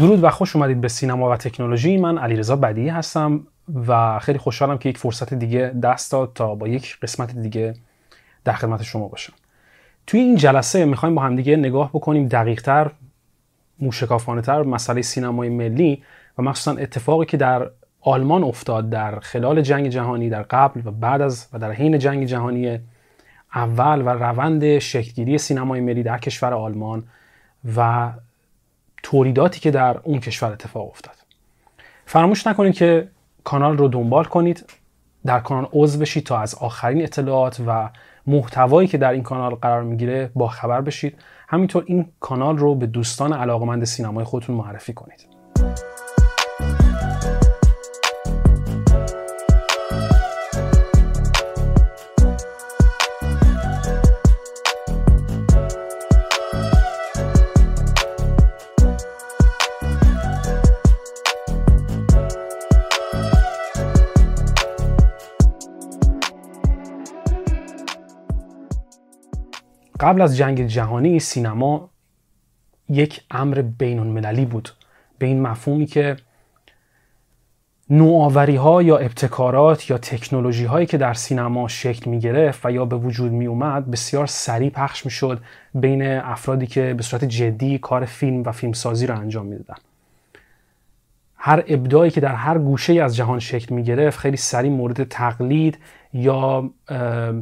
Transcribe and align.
درود 0.00 0.24
و 0.24 0.30
خوش 0.30 0.56
اومدید 0.56 0.80
به 0.80 0.88
سینما 0.88 1.30
و 1.30 1.36
تکنولوژی. 1.36 1.96
من 1.96 2.18
علیرضا 2.18 2.56
بدی 2.56 2.88
هستم 2.88 3.46
و 3.86 4.18
خیلی 4.18 4.38
خوشحالم 4.38 4.78
که 4.78 4.88
یک 4.88 4.98
فرصت 4.98 5.34
دیگه 5.34 5.74
دست 5.82 6.12
داد 6.12 6.32
تا 6.34 6.54
با 6.54 6.68
یک 6.68 6.98
قسمت 7.02 7.36
دیگه 7.36 7.74
در 8.44 8.52
خدمت 8.52 8.82
شما 8.82 9.08
باشم. 9.08 9.32
توی 10.06 10.20
این 10.20 10.36
جلسه 10.36 10.84
می‌خوایم 10.84 11.14
با 11.14 11.22
همدیگه 11.22 11.56
نگاه 11.56 11.88
بکنیم 11.88 12.28
دقیقتر 12.28 12.90
موشکافانه 13.78 14.42
تر 14.42 14.62
مسئله 14.62 15.02
سینمای 15.02 15.48
ملی 15.48 16.02
و 16.38 16.42
مخصوصا 16.42 16.80
اتفاقی 16.80 17.26
که 17.26 17.36
در 17.36 17.70
آلمان 18.00 18.44
افتاد 18.44 18.90
در 18.90 19.20
خلال 19.20 19.62
جنگ 19.62 19.88
جهانی 19.88 20.28
در 20.28 20.42
قبل 20.42 20.80
و 20.84 20.90
بعد 20.90 21.20
از 21.20 21.48
و 21.52 21.58
در 21.58 21.72
حین 21.72 21.98
جنگ 21.98 22.24
جهانی 22.24 22.78
اول 23.54 24.02
و 24.02 24.08
روند 24.08 24.78
شکلگیری 24.78 25.38
سینمای 25.38 25.80
ملی 25.80 26.02
در 26.02 26.18
کشور 26.18 26.54
آلمان 26.54 27.04
و 27.76 28.10
تولیداتی 29.02 29.60
که 29.60 29.70
در 29.70 29.98
اون 29.98 30.20
کشور 30.20 30.52
اتفاق 30.52 30.88
افتاد. 30.88 31.14
فراموش 32.06 32.46
نکنید 32.46 32.74
که 32.74 33.08
کانال 33.44 33.78
رو 33.78 33.88
دنبال 33.88 34.24
کنید 34.24 34.72
در 35.26 35.40
کانال 35.40 35.68
عضو 35.72 35.98
بشید 35.98 36.24
تا 36.24 36.38
از 36.38 36.54
آخرین 36.54 37.02
اطلاعات 37.02 37.60
و 37.66 37.88
محتوایی 38.30 38.88
که 38.88 38.98
در 38.98 39.12
این 39.12 39.22
کانال 39.22 39.54
قرار 39.54 39.82
می‌گیره 39.82 40.30
با 40.34 40.48
خبر 40.48 40.80
بشید. 40.80 41.14
همینطور 41.48 41.84
این 41.86 42.06
کانال 42.20 42.58
رو 42.58 42.74
به 42.74 42.86
دوستان 42.86 43.32
علاقمند 43.32 43.84
سینمای 43.84 44.24
خودتون 44.24 44.56
معرفی 44.56 44.92
کنید. 44.92 45.29
قبل 70.00 70.20
از 70.20 70.36
جنگ 70.36 70.66
جهانی 70.66 71.20
سینما 71.20 71.90
یک 72.88 73.20
امر 73.30 73.62
بین 73.62 73.98
المللی 73.98 74.44
بود 74.44 74.68
به 75.18 75.26
این 75.26 75.42
مفهومی 75.42 75.86
که 75.86 76.16
نوآوری 77.90 78.56
ها 78.56 78.82
یا 78.82 78.96
ابتکارات 78.96 79.90
یا 79.90 79.98
تکنولوژی 79.98 80.64
هایی 80.64 80.86
که 80.86 80.98
در 80.98 81.14
سینما 81.14 81.68
شکل 81.68 82.10
می 82.10 82.20
گرفت 82.20 82.66
و 82.66 82.70
یا 82.70 82.84
به 82.84 82.96
وجود 82.96 83.32
می 83.32 83.46
اومد 83.46 83.90
بسیار 83.90 84.26
سریع 84.26 84.70
پخش 84.70 85.04
می 85.04 85.10
شد 85.10 85.40
بین 85.74 86.02
افرادی 86.02 86.66
که 86.66 86.94
به 86.94 87.02
صورت 87.02 87.24
جدی 87.24 87.78
کار 87.78 88.04
فیلم 88.04 88.42
و 88.42 88.52
فیلمسازی 88.52 89.06
را 89.06 89.14
انجام 89.14 89.46
می 89.46 89.56
دادن. 89.56 89.80
هر 91.36 91.64
ابداعی 91.68 92.10
که 92.10 92.20
در 92.20 92.34
هر 92.34 92.58
گوشه 92.58 92.92
از 92.92 93.16
جهان 93.16 93.38
شکل 93.38 93.74
می 93.74 93.82
گرفت 93.82 94.18
خیلی 94.18 94.36
سریع 94.36 94.70
مورد 94.70 95.04
تقلید 95.04 95.78
یا 96.12 96.70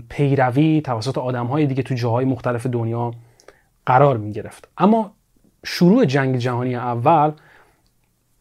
پیروی 0.09 0.81
توسط 0.81 1.19
آدم 1.19 1.47
های 1.47 1.67
دیگه 1.67 1.83
تو 1.83 1.95
جاهای 1.95 2.25
مختلف 2.25 2.67
دنیا 2.67 3.15
قرار 3.87 4.17
می 4.17 4.33
گرفت 4.33 4.69
اما 4.79 5.13
شروع 5.65 6.05
جنگ 6.05 6.37
جهانی 6.37 6.77
اول 6.77 7.33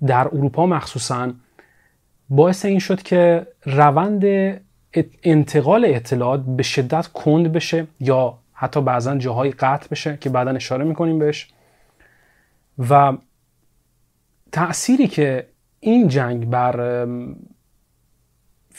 در 0.07 0.27
اروپا 0.27 0.66
مخصوصا 0.66 1.31
باعث 2.29 2.66
این 2.66 2.79
شد 2.79 3.01
که 3.01 3.47
روند 3.66 4.23
انتقال 5.23 5.85
اطلاعات 5.85 6.43
به 6.45 6.63
شدت 6.63 7.07
کند 7.07 7.51
بشه 7.51 7.87
یا 7.99 8.37
حتی 8.53 8.81
بعضا 8.81 9.17
جاهای 9.17 9.51
قطع 9.51 9.87
بشه 9.91 10.17
که 10.21 10.29
بعدا 10.29 10.51
اشاره 10.51 10.85
می‌کنیم 10.85 11.19
بهش. 11.19 11.47
و 12.89 13.17
تأثیری 14.51 15.07
که 15.07 15.47
این 15.79 16.07
جنگ 16.07 16.49
بر 16.49 17.07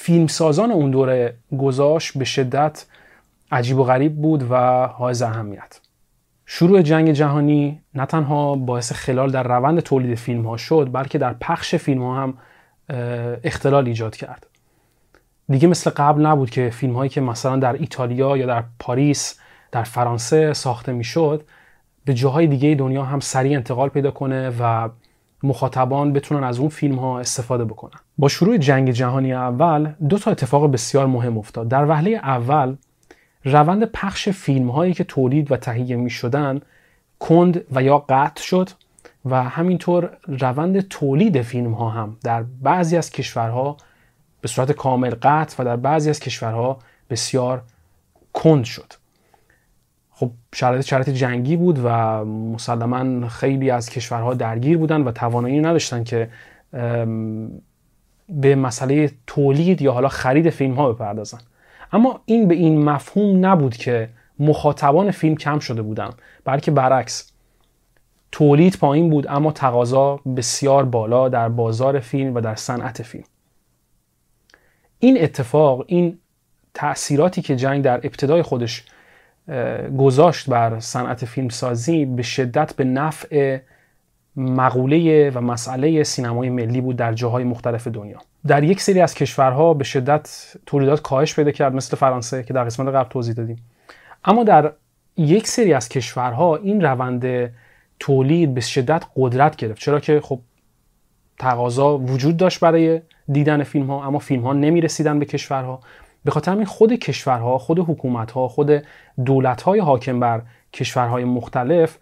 فیلمسازان 0.00 0.70
اون 0.70 0.90
دوره 0.90 1.34
گذاشت 1.58 2.18
به 2.18 2.24
شدت 2.24 2.86
عجیب 3.52 3.78
و 3.78 3.84
غریب 3.84 4.16
بود 4.16 4.50
و 4.50 4.86
حائز 4.86 5.22
اهمیت. 5.22 5.80
شروع 6.46 6.82
جنگ 6.82 7.12
جهانی 7.12 7.80
نه 7.94 8.06
تنها 8.06 8.54
باعث 8.54 8.92
خلال 8.92 9.30
در 9.30 9.42
روند 9.42 9.80
تولید 9.80 10.18
فیلم 10.18 10.46
ها 10.46 10.56
شد 10.56 10.90
بلکه 10.92 11.18
در 11.18 11.32
پخش 11.32 11.74
فیلم 11.74 12.02
ها 12.02 12.22
هم 12.22 12.34
اختلال 13.44 13.86
ایجاد 13.86 14.16
کرد. 14.16 14.46
دیگه 15.48 15.68
مثل 15.68 15.90
قبل 15.90 16.26
نبود 16.26 16.50
که 16.50 16.70
فیلم 16.70 16.94
هایی 16.94 17.10
که 17.10 17.20
مثلا 17.20 17.56
در 17.56 17.72
ایتالیا 17.72 18.36
یا 18.36 18.46
در 18.46 18.64
پاریس 18.78 19.40
در 19.72 19.82
فرانسه 19.82 20.52
ساخته 20.52 20.92
می‌شد 20.92 21.44
به 22.04 22.14
جاهای 22.14 22.46
دیگه 22.46 22.74
دنیا 22.74 23.04
هم 23.04 23.20
سریع 23.20 23.56
انتقال 23.56 23.88
پیدا 23.88 24.10
کنه 24.10 24.52
و 24.60 24.88
مخاطبان 25.42 26.12
بتونن 26.12 26.44
از 26.44 26.58
اون 26.58 26.68
فیلم 26.68 26.98
ها 26.98 27.20
استفاده 27.20 27.64
بکنن. 27.64 28.00
با 28.18 28.28
شروع 28.28 28.56
جنگ 28.56 28.90
جهانی 28.90 29.32
اول 29.32 29.92
دو 30.08 30.18
تا 30.18 30.30
اتفاق 30.30 30.72
بسیار 30.72 31.06
مهم 31.06 31.38
افتاد. 31.38 31.68
در 31.68 31.86
وهله 31.88 32.10
اول 32.10 32.76
روند 33.44 33.84
پخش 33.84 34.28
فیلم 34.28 34.70
هایی 34.70 34.94
که 34.94 35.04
تولید 35.04 35.52
و 35.52 35.56
تهیه 35.56 35.96
می 35.96 36.10
شدن 36.10 36.60
کند 37.18 37.64
و 37.72 37.82
یا 37.82 37.98
قطع 37.98 38.42
شد 38.42 38.70
و 39.24 39.42
همینطور 39.42 40.10
روند 40.26 40.80
تولید 40.80 41.42
فیلم 41.42 41.72
ها 41.72 41.88
هم 41.88 42.16
در 42.22 42.42
بعضی 42.42 42.96
از 42.96 43.10
کشورها 43.10 43.76
به 44.40 44.48
صورت 44.48 44.72
کامل 44.72 45.14
قطع 45.22 45.62
و 45.62 45.64
در 45.64 45.76
بعضی 45.76 46.10
از 46.10 46.20
کشورها 46.20 46.78
بسیار 47.10 47.62
کند 48.32 48.64
شد. 48.64 48.92
خب 50.20 50.30
شرایط 50.54 50.84
شرایط 50.84 51.08
جنگی 51.08 51.56
بود 51.56 51.80
و 51.84 51.88
مسلما 52.24 53.28
خیلی 53.28 53.70
از 53.70 53.90
کشورها 53.90 54.34
درگیر 54.34 54.78
بودن 54.78 55.00
و 55.00 55.12
توانایی 55.12 55.60
نداشتن 55.60 56.04
که 56.04 56.28
به 58.28 58.54
مسئله 58.56 59.10
تولید 59.26 59.82
یا 59.82 59.92
حالا 59.92 60.08
خرید 60.08 60.50
فیلم 60.50 60.74
ها 60.74 60.92
بپردازن. 60.92 61.38
اما 61.92 62.20
این 62.24 62.48
به 62.48 62.54
این 62.54 62.84
مفهوم 62.84 63.46
نبود 63.46 63.76
که 63.76 64.08
مخاطبان 64.38 65.10
فیلم 65.10 65.36
کم 65.36 65.58
شده 65.58 65.82
بودن 65.82 66.10
بلکه 66.44 66.70
برعکس. 66.70 67.32
تولید 68.32 68.78
پایین 68.78 69.10
بود 69.10 69.26
اما 69.28 69.52
تقاضا 69.52 70.16
بسیار 70.36 70.84
بالا 70.84 71.28
در 71.28 71.48
بازار 71.48 72.00
فیلم 72.00 72.34
و 72.34 72.40
در 72.40 72.54
صنعت 72.54 73.02
فیلم. 73.02 73.24
این 74.98 75.22
اتفاق 75.22 75.84
این 75.86 76.18
تأثیراتی 76.74 77.42
که 77.42 77.56
جنگ 77.56 77.84
در 77.84 77.96
ابتدای 77.96 78.42
خودش 78.42 78.84
گذاشت 79.98 80.50
بر 80.50 80.80
صنعت 80.80 81.24
فیلمسازی 81.24 82.04
به 82.04 82.22
شدت 82.22 82.72
به 82.72 82.84
نفع 82.84 83.58
مقوله 84.36 85.30
و 85.30 85.40
مسئله 85.40 86.04
سینمای 86.04 86.50
ملی 86.50 86.80
بود 86.80 86.96
در 86.96 87.12
جاهای 87.12 87.44
مختلف 87.44 87.88
دنیا. 87.88 88.18
در 88.46 88.64
یک 88.64 88.80
سری 88.80 89.00
از 89.00 89.14
کشورها 89.14 89.74
به 89.74 89.84
شدت 89.84 90.56
تولیدات 90.66 91.02
کاهش 91.02 91.34
پیدا 91.34 91.50
کرد 91.50 91.74
مثل 91.74 91.96
فرانسه 91.96 92.42
که 92.42 92.54
در 92.54 92.64
قسمت 92.64 92.94
قبل 92.94 93.08
توضیح 93.08 93.34
دادیم. 93.34 93.64
اما 94.24 94.44
در 94.44 94.72
یک 95.16 95.48
سری 95.48 95.72
از 95.72 95.88
کشورها 95.88 96.56
این 96.56 96.80
روند 96.80 97.52
تولید 98.00 98.54
به 98.54 98.60
شدت 98.60 99.04
قدرت 99.16 99.56
گرفت. 99.56 99.80
چرا 99.80 100.00
که 100.00 100.20
خب 100.20 100.40
تقاضا 101.38 101.98
وجود 101.98 102.36
داشت 102.36 102.60
برای 102.60 103.00
دیدن 103.32 103.62
فیلم 103.62 103.86
ها 103.86 104.06
اما 104.06 104.18
فیلم 104.18 104.42
ها 104.42 104.52
نمی 104.52 104.80
رسیدن 104.80 105.18
به 105.18 105.24
کشورها. 105.24 105.80
به 106.28 106.32
خاطر 106.32 106.52
همین 106.52 106.66
خود 106.66 106.92
کشورها 106.92 107.58
خود 107.58 107.78
حکومتها 107.78 108.48
خود 108.48 108.82
دولتهای 109.24 109.80
حاکم 109.80 110.20
بر 110.20 110.42
کشورهای 110.72 111.24
مختلف 111.24 111.98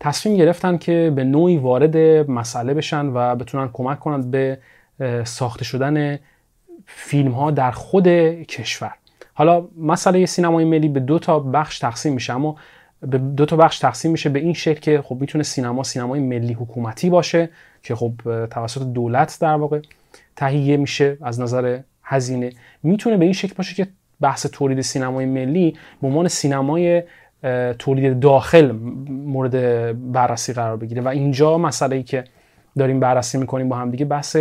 تصمیم 0.00 0.36
گرفتن 0.36 0.78
که 0.78 1.12
به 1.16 1.24
نوعی 1.24 1.56
وارد 1.56 1.96
مسئله 2.30 2.74
بشن 2.74 3.06
و 3.06 3.36
بتونن 3.36 3.70
کمک 3.72 4.00
کنند 4.00 4.30
به 4.30 4.58
ساخته 5.24 5.64
شدن 5.64 6.18
فیلم 6.86 7.32
ها 7.32 7.50
در 7.50 7.70
خود 7.70 8.08
کشور. 8.42 8.92
حالا 9.34 9.68
مسئله 9.78 10.26
سینمای 10.26 10.64
ملی 10.64 10.88
به 10.88 11.00
دو 11.00 11.18
تا 11.18 11.40
بخش 11.40 11.78
تقسیم 11.78 12.12
میشه 12.12 12.32
اما 12.32 12.56
به 13.00 13.18
دو 13.18 13.46
تا 13.46 13.56
بخش 13.56 13.78
تقسیم 13.78 14.10
میشه 14.10 14.28
به 14.28 14.38
این 14.38 14.52
شکل 14.52 14.80
که 14.80 15.02
خب 15.02 15.18
می‌تونه 15.20 15.44
سینما 15.44 15.82
سینمای 15.82 16.20
ملی 16.20 16.52
حکومتی 16.52 17.10
باشه 17.10 17.50
که 17.82 17.94
خب 17.94 18.12
توسط 18.46 18.82
دولت 18.82 19.38
در 19.40 19.54
واقع 19.54 19.80
تهیه 20.36 20.76
میشه 20.76 21.16
از 21.22 21.40
نظر 21.40 21.80
هزینه. 22.10 22.52
می‌تونه 22.82 23.16
به 23.16 23.24
این 23.24 23.32
شکل 23.32 23.54
باشه 23.54 23.74
که 23.74 23.88
بحث 24.20 24.46
تولید 24.46 24.80
سینمای 24.80 25.26
ملی 25.26 25.76
به 26.02 26.08
عنوان 26.08 26.28
سینمای 26.28 27.02
تولید 27.78 28.20
داخل 28.20 28.72
مورد 29.08 29.54
بررسی 30.12 30.52
قرار 30.52 30.76
بگیره. 30.76 31.02
و 31.02 31.08
اینجا 31.08 31.58
مسئله 31.58 31.96
ای 31.96 32.02
که 32.02 32.24
داریم 32.78 33.00
بررسی 33.00 33.38
می‌کنیم 33.38 33.68
با 33.68 33.76
هم 33.76 33.90
دیگه 33.90 34.04
بحث 34.04 34.36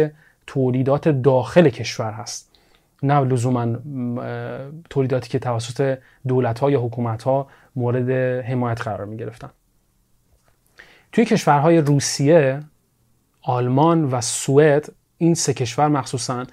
تولیدات 0.48 1.08
داخل 1.10 1.70
کشور 1.70 2.12
هست. 2.12 2.50
نه 3.04 3.20
لزوما 3.20 3.76
تولیداتی 4.90 5.30
که 5.30 5.40
توسط 5.40 5.98
دولت 6.28 6.60
ها 6.60 6.72
یا 6.72 6.82
حکومت 6.82 7.24
ها 7.24 7.48
مورد 7.76 8.10
حمایت 8.46 8.82
قرار 8.82 9.06
می 9.06 9.18
گرفتن 9.18 9.50
توی 11.12 11.26
کشورهای 11.26 11.78
روسیه 11.78 12.60
آلمان 13.42 14.04
و 14.04 14.22
سوئد 14.22 14.90
این 15.18 15.34
سه 15.34 15.54
کشور 15.54 15.88
مخصوصا 15.88 16.46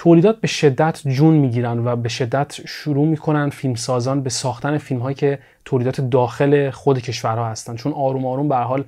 تولیدات 0.00 0.40
به 0.40 0.46
شدت 0.46 1.08
جون 1.08 1.34
می‌گیرن 1.34 1.86
و 1.86 1.96
به 1.96 2.08
شدت 2.08 2.60
شروع 2.66 3.06
می‌کنن 3.06 3.50
فیلمسازان 3.50 4.22
به 4.22 4.30
ساختن 4.30 4.78
فیلم 4.78 5.00
هایی 5.00 5.14
که 5.14 5.38
تولیدات 5.64 6.00
داخل 6.00 6.70
خود 6.70 6.98
کشورها 6.98 7.48
هستن. 7.48 7.76
چون 7.76 7.92
آروم 7.92 8.26
آروم 8.26 8.48
به 8.48 8.56
حال 8.56 8.84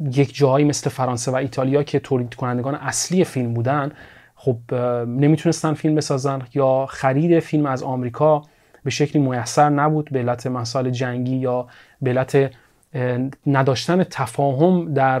یک 0.00 0.34
جایی 0.34 0.64
مثل 0.64 0.90
فرانسه 0.90 1.30
و 1.30 1.34
ایتالیا 1.34 1.82
که 1.82 1.98
تولید 1.98 2.34
کنندگان 2.34 2.74
اصلی 2.74 3.24
فیلم 3.24 3.54
بودن 3.54 3.92
خب 4.34 4.74
نمی‌تونستن 5.06 5.74
فیلم 5.74 5.94
بسازن 5.94 6.42
یا 6.54 6.86
خرید 6.86 7.40
فیلم 7.40 7.66
از 7.66 7.82
آمریکا 7.82 8.42
به 8.84 8.90
شکلی 8.90 9.22
میسر 9.22 9.70
نبود 9.70 10.08
به 10.12 10.18
علت 10.18 10.46
مسائل 10.46 10.90
جنگی 10.90 11.36
یا 11.36 11.66
به 12.02 12.10
علت 12.10 12.50
نداشتن 13.46 14.04
تفاهم 14.04 14.94
در 14.94 15.18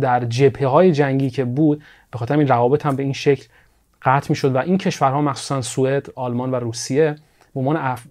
در 0.00 0.24
جبهه 0.24 0.66
های 0.66 0.92
جنگی 0.92 1.30
که 1.30 1.44
بود 1.44 1.82
به 2.10 2.18
خاطر 2.18 2.38
این 2.38 2.48
روابط 2.48 2.86
هم 2.86 2.96
به 2.96 3.02
این 3.02 3.12
شکل 3.12 3.46
قطع 4.02 4.26
می 4.28 4.34
شد 4.34 4.54
و 4.54 4.58
این 4.58 4.78
کشورها 4.78 5.20
مخصوصا 5.20 5.60
سوئد، 5.60 6.06
آلمان 6.16 6.50
و 6.50 6.54
روسیه 6.54 7.16
به 7.54 7.60
عنوان 7.60 7.76
اف... 7.76 8.06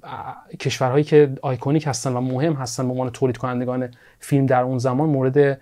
کشورهایی 0.60 1.04
که 1.04 1.32
آیکونیک 1.42 1.88
هستن 1.88 2.14
و 2.14 2.22
مهم 2.22 2.54
هستن 2.54 2.84
به 2.84 2.92
عنوان 2.92 3.10
تولید 3.10 3.38
کنندگان 3.38 3.90
فیلم 4.20 4.46
در 4.46 4.62
اون 4.62 4.78
زمان 4.78 5.10
مورد 5.10 5.60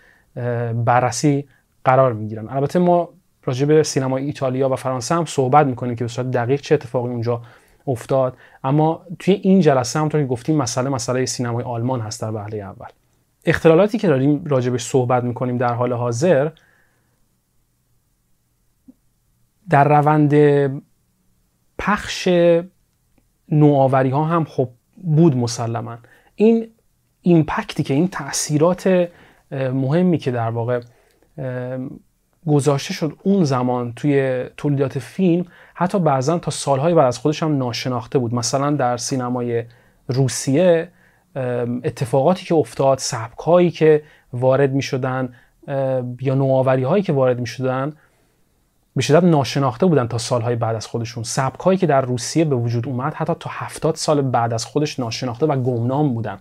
بررسی 0.85 1.47
قرار 1.85 2.13
می 2.13 2.27
گیرن 2.27 2.49
البته 2.49 2.79
ما 2.79 3.09
راجع 3.43 3.65
به 3.65 3.83
سینمای 3.83 4.23
ایتالیا 4.23 4.69
و 4.69 4.75
فرانسه 4.75 5.15
هم 5.15 5.25
صحبت 5.25 5.67
می‌کنیم 5.67 5.95
که 5.95 6.03
به 6.03 6.07
صورت 6.07 6.31
دقیق 6.31 6.61
چه 6.61 6.75
اتفاقی 6.75 7.09
اونجا 7.09 7.41
افتاد. 7.87 8.37
اما 8.63 9.05
توی 9.19 9.33
این 9.33 9.59
جلسه 9.59 9.99
همونطور 9.99 10.21
که 10.21 10.27
گفتیم 10.27 10.55
مسئله 10.55 10.89
مسئله 10.89 11.25
سینمای 11.25 11.63
آلمان 11.63 12.01
هست 12.01 12.21
در 12.21 12.31
وهله 12.31 12.57
اول. 12.57 12.87
اختلالاتی 13.45 13.97
که 13.97 14.07
داریم 14.07 14.45
راجبش 14.45 14.85
صحبت 14.85 15.23
می‌کنیم 15.23 15.57
در 15.57 15.73
حال 15.73 15.93
حاضر 15.93 16.49
در 19.69 19.99
روند 19.99 20.33
پخش 21.79 22.29
نوآوری 23.49 24.09
ها 24.09 24.23
هم 24.23 24.45
خب 24.45 24.69
بود 25.03 25.37
مسلما. 25.37 25.97
این 26.35 26.67
ایمپکتی 27.21 27.83
که 27.83 27.93
این 27.93 28.07
تاثیرات 28.07 29.09
مهمی 29.51 30.17
که 30.17 30.31
در 30.31 30.49
واقع 30.49 30.81
گذاشته 32.47 32.93
شد 32.93 33.17
اون 33.23 33.43
زمان 33.43 33.93
توی 33.95 34.45
تولیدات 34.57 34.99
فیلم 34.99 35.45
حتی 35.73 35.99
بعضا 35.99 36.39
تا 36.39 36.51
سالهای 36.51 36.93
بعد 36.93 37.07
از 37.07 37.17
خودش 37.17 37.43
هم 37.43 37.57
ناشناخته 37.57 38.19
بود. 38.19 38.33
مثلا 38.33 38.71
در 38.71 38.97
سینمای 38.97 39.63
روسیه 40.07 40.89
اتفاقاتی 41.83 42.45
که 42.45 42.55
افتاد 42.55 42.97
سبکهایی 42.97 43.71
که 43.71 44.03
وارد 44.33 44.71
می 44.71 44.81
شدن 44.81 45.33
یا 46.21 46.35
نوآوری 46.35 46.83
هایی 46.83 47.03
که 47.03 47.13
وارد 47.13 47.39
می 47.39 47.47
شدن 47.47 47.93
به 48.95 49.01
شدت 49.01 49.23
ناشناخته 49.23 49.85
بودن 49.85 50.07
تا 50.07 50.17
سالهای 50.17 50.55
بعد 50.55 50.75
از 50.75 50.87
خودشون. 50.87 51.23
سبکهایی 51.23 51.77
که 51.77 51.87
در 51.87 52.01
روسیه 52.01 52.45
به 52.45 52.55
وجود 52.55 52.87
اومد 52.87 53.13
حتی 53.13 53.33
تا 53.39 53.49
هفتاد 53.53 53.95
سال 53.95 54.21
بعد 54.21 54.53
از 54.53 54.65
خودش 54.65 54.99
ناشناخته 54.99 55.45
و 55.45 55.55
گمنام 55.61 56.13
بودن. 56.13 56.37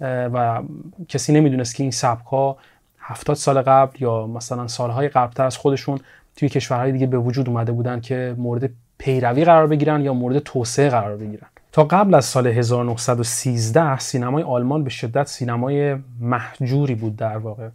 و 0.00 0.62
کسی 1.08 1.32
نمی‌دونست 1.32 1.74
که 1.74 1.82
این 1.82 1.90
سبکها 1.90 2.56
هفتاد 3.00 3.36
سال 3.36 3.62
قبل 3.62 4.02
یا 4.02 4.26
مثلا 4.26 4.68
سالهای 4.68 5.08
قبلتر 5.08 5.44
از 5.44 5.56
خودشون 5.56 5.98
توی 6.36 6.48
کشورهای 6.48 6.92
دیگه 6.92 7.06
به 7.06 7.18
وجود 7.18 7.48
اومده 7.48 7.72
بودن 7.72 8.00
که 8.00 8.34
مورد 8.38 8.70
پیروی 8.98 9.44
قرار 9.44 9.66
بگیرن 9.66 10.00
یا 10.00 10.14
مورد 10.14 10.38
توسعه 10.38 10.90
قرار 10.90 11.16
بگیرن. 11.16 11.46
تا 11.72 11.84
قبل 11.84 12.14
از 12.14 12.24
سال 12.24 12.46
1913 12.46 13.98
سینمای 13.98 14.42
آلمان 14.42 14.84
به 14.84 14.90
شدت 14.90 15.26
سینمای 15.26 15.96
محجوری 16.20 16.94
بود 16.94 17.16
در 17.16 17.36
واقع. 17.36 17.68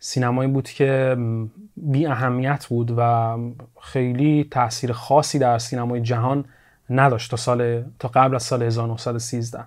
سینمایی 0.00 0.50
بود 0.50 0.68
که 0.68 1.16
بی 1.76 2.06
اهمیت 2.06 2.66
بود 2.66 2.94
و 2.96 3.36
خیلی 3.80 4.48
تاثیر 4.50 4.92
خاصی 4.92 5.38
در 5.38 5.58
سینمای 5.58 6.00
جهان 6.00 6.44
نداشت 6.90 7.30
تا 7.30 7.36
سال 7.36 7.84
تا 7.98 8.08
قبل 8.08 8.34
از 8.34 8.42
سال 8.42 8.62
1913 8.62 9.64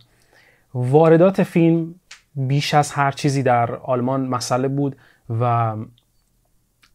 واردات 0.73 1.43
فیلم 1.43 1.95
بیش 2.35 2.73
از 2.73 2.91
هر 2.91 3.11
چیزی 3.11 3.43
در 3.43 3.75
آلمان 3.75 4.27
مسئله 4.27 4.67
بود 4.67 4.95
و 5.39 5.75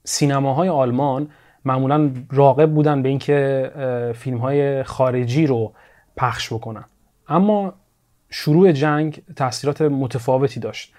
سینماهای 0.04 0.68
آلمان 0.68 1.28
معمولا 1.64 2.10
راقب 2.30 2.70
بودن 2.70 3.02
به 3.02 3.08
اینکه 3.08 3.70
فیلم 4.16 4.38
های 4.38 4.82
خارجی 4.82 5.46
رو 5.46 5.72
پخش 6.16 6.52
بکنن. 6.52 6.84
اما 7.28 7.74
شروع 8.30 8.72
جنگ 8.72 9.22
تاثیرات 9.36 9.82
متفاوتی 9.82 10.60
داشت. 10.60 10.92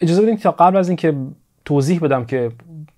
اجازه 0.00 0.22
بدین 0.22 0.36
تا 0.36 0.50
قبل 0.50 0.76
از 0.76 0.88
اینکه 0.88 1.14
توضیح 1.64 2.00
بدم 2.00 2.24
که 2.24 2.50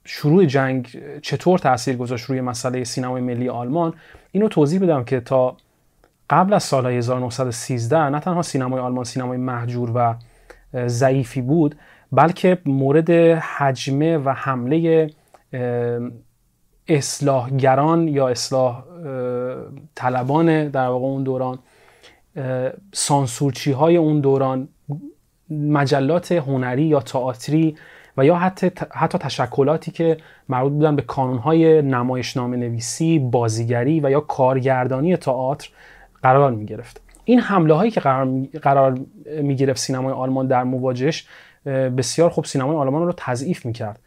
شروع 0.05 0.45
جنگ 0.45 0.99
چطور 1.21 1.59
تاثیر 1.59 1.97
گذاشت 1.97 2.25
روی 2.25 2.41
مسئله 2.41 2.85
سینمای 2.85 3.23
ملی 3.23 3.49
آلمان 3.49 3.95
اینو 4.33 4.49
توضیح 4.49 4.81
بدم 4.81 5.05
که 5.05 5.21
تا 5.21 5.57
قبل 6.31 6.53
از 6.53 6.63
سال 6.63 6.87
1913 6.87 8.09
نه 8.09 8.21
تنها 8.21 8.43
سینمای 8.43 8.81
آلمان 8.81 9.05
سینمای 9.05 9.39
محجور 9.39 9.93
و 9.95 10.15
ضعیفی 10.87 11.43
بود 11.43 11.77
بلکه 12.13 12.59
مورد 12.67 13.11
حجمه 13.11 14.19
و 14.19 14.31
حمله 14.31 15.11
اصلاحگران 16.89 18.09
یا 18.09 18.29
اصلاح 18.29 18.85
طلبان 19.95 20.69
در 20.69 20.87
واقع 20.87 21.07
اون 21.07 21.23
دوران 21.23 21.59
سانسورچی 22.93 23.73
های 23.73 23.97
اون 23.97 24.21
دوران 24.21 24.69
مجلات 25.51 26.33
هنری 26.33 26.83
یا 26.83 27.01
تئاتری 27.01 27.77
و 28.17 28.25
یا 28.25 28.37
حتی 28.37 28.71
حتی 28.91 29.19
تشکلاتی 29.19 29.91
که 29.91 30.17
مربوط 30.49 30.73
بودن 30.73 30.97
به 30.97 31.03
کانونهای 31.03 31.83
نمایشنامه 31.83 32.57
نویسی، 32.57 33.19
بازیگری 33.19 34.01
و 34.01 34.11
یا 34.11 34.21
کارگردانی 34.21 35.17
تئاتر 35.17 35.69
قرار 36.23 36.51
می 36.51 36.67
گرفت. 36.67 37.01
این 37.25 37.41
حمله 37.41 37.75
هایی 37.75 37.91
که 37.91 38.01
قرار 38.01 38.25
می, 38.25 38.47
قرار 38.47 38.99
می 39.43 39.57
گرفت 39.57 39.81
سینمای 39.81 40.13
آلمان 40.13 40.47
در 40.47 40.65
مواجهش 40.65 41.27
بسیار 41.67 42.31
خوب 42.31 42.45
سینمای 42.45 42.77
آلمان 42.77 43.07
رو 43.07 43.13
تضعیف 43.17 43.67
می 43.67 43.73
کرد. 43.73 43.99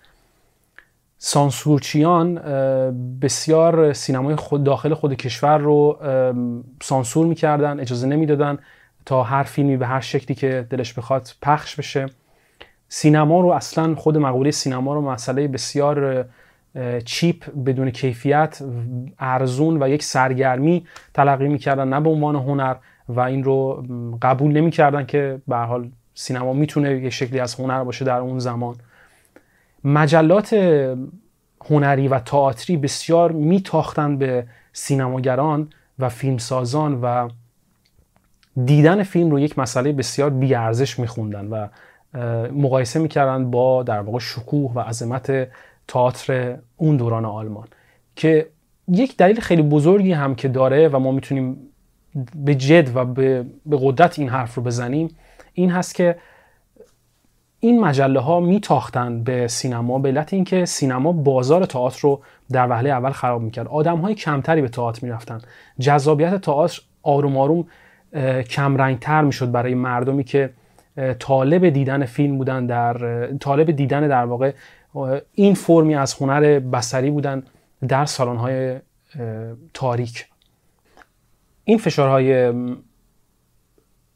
سانسورچیان 1.18 2.36
بسیار 3.22 3.94
سینمای 3.94 4.36
خود 4.36 4.64
داخل 4.64 4.94
خود 4.94 5.14
کشور 5.14 5.58
رو 5.58 6.00
سانسور 6.82 7.26
می‌کردن 7.28 7.80
اجازه 7.80 8.08
نمی‌دادن 8.08 8.58
تا 9.06 9.24
هر 9.24 9.44
فیلمی 9.44 9.78
به 9.78 9.88
هر 9.88 10.00
شکلی 10.00 10.36
که 10.36 10.68
دلش 10.70 10.94
بخواد 10.94 11.28
پخش 11.42 11.76
بشه 11.76 12.06
سینما 12.90 13.42
رو 13.42 13.48
اصلا 13.48 13.96
خود 13.96 14.18
مقوله 14.18 14.52
سینما 14.52 14.94
رو 14.94 15.02
مسئله 15.02 15.48
بسیار 15.48 16.26
چیپ 17.06 17.50
بدون 17.66 17.92
کیفیت 17.92 18.62
ارزون 19.20 19.84
و 19.84 19.90
یک 19.90 20.04
سرگرمی 20.04 20.86
تلقی 21.14 21.48
می‌کردن 21.48 21.88
نه 21.88 22.00
به 22.00 22.10
عنوان 22.10 22.36
هنر 22.36 22.76
و 23.10 23.20
این 23.20 23.44
رو 23.44 23.86
قبول 24.22 24.52
نمی‌کردن 24.52 25.06
که 25.06 25.42
به 25.48 25.56
حال 25.56 25.90
سینما 26.14 26.54
می‌تونه 26.54 26.92
یک 26.92 27.10
شکلی 27.10 27.40
از 27.40 27.56
هنر 27.56 27.84
باشه 27.84 28.06
در 28.06 28.18
اون 28.18 28.40
زمان. 28.40 28.76
مجلات 29.84 30.54
هنری 31.66 32.08
و 32.08 32.20
تئاتری 32.20 32.78
بسیار 32.78 33.32
میتاختن 33.32 34.18
به 34.18 34.48
سینماگران 34.74 35.70
و 36.00 36.10
فیلمسازان 36.10 37.02
و 37.02 37.30
دیدن 38.66 39.04
فیلم 39.04 39.32
رو 39.32 39.40
یک 39.40 39.60
مسئله 39.60 39.92
بسیار 39.92 40.30
بیارزش 40.30 41.00
میخوندن 41.00 41.48
و 41.48 41.68
مقایسه 42.52 43.00
می‌کردن 43.00 43.52
با 43.52 43.84
در 43.84 44.00
واقع 44.00 44.20
شکوه 44.20 44.72
و 44.74 44.80
عظمت 44.80 45.48
تئاتر 45.88 46.58
اون 46.78 46.98
دوران 46.98 47.26
آلمان 47.26 47.68
که 48.16 48.48
یک 48.88 49.18
دلیل 49.18 49.40
خیلی 49.40 49.62
بزرگی 49.62 50.12
هم 50.12 50.36
که 50.36 50.48
داره 50.48 50.88
و 50.88 51.00
ما 51.00 51.12
می‌تونیم 51.12 51.58
به 52.36 52.56
جد 52.56 52.96
و 52.96 53.06
به 53.06 53.46
قدرت 53.72 54.20
این 54.20 54.30
حرف 54.30 54.56
رو 54.56 54.64
بزنیم 54.64 55.08
این 55.54 55.72
هست 55.72 55.96
که 55.96 56.16
این 57.60 57.80
مجله 57.80 58.20
ها 58.20 58.40
میتاختن 58.40 59.24
به 59.24 59.48
سینما 59.48 60.00
به 60.00 60.10
علت 60.10 60.34
اینکه 60.34 60.66
سینما 60.66 61.12
بازار 61.12 61.66
تئاتر 61.66 62.00
رو 62.02 62.22
در 62.52 62.68
وهله 62.70 62.90
اول 62.90 63.12
خراب 63.12 63.42
می‌کرد. 63.42 63.68
آدم 63.68 63.98
های 63.98 64.16
کمتری 64.16 64.62
به 64.62 64.70
تئاتر 64.70 65.06
می‌رفتن. 65.06 65.42
جذابیت 65.80 66.42
تئاتر 66.42 66.82
آروم 67.04 67.38
آروم 67.38 67.66
کم 68.50 68.96
تر 68.96 69.22
می‌شد 69.22 69.52
برای 69.52 69.76
مردمی 69.76 70.24
که 70.24 70.50
طالب 71.20 71.70
دیدن 71.70 72.06
فیلم 72.06 72.38
بودن 72.38 72.66
در 72.66 73.28
طالب 73.28 73.72
دیدن 73.72 74.08
در 74.08 74.26
واقع 74.26 74.52
این 75.34 75.54
فرمی 75.54 75.96
از 75.96 76.14
هنر 76.14 76.60
بسری 76.60 77.12
بودن 77.12 77.44
در 77.88 78.06
سالن 78.06 78.38
های 78.38 78.80
تاریک. 79.74 80.26
این 81.64 81.78
فشارهای 81.78 82.54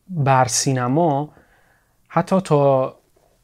بر 0.10 0.46
سینما 0.46 1.30
حتی 2.08 2.42
تا 2.42 2.96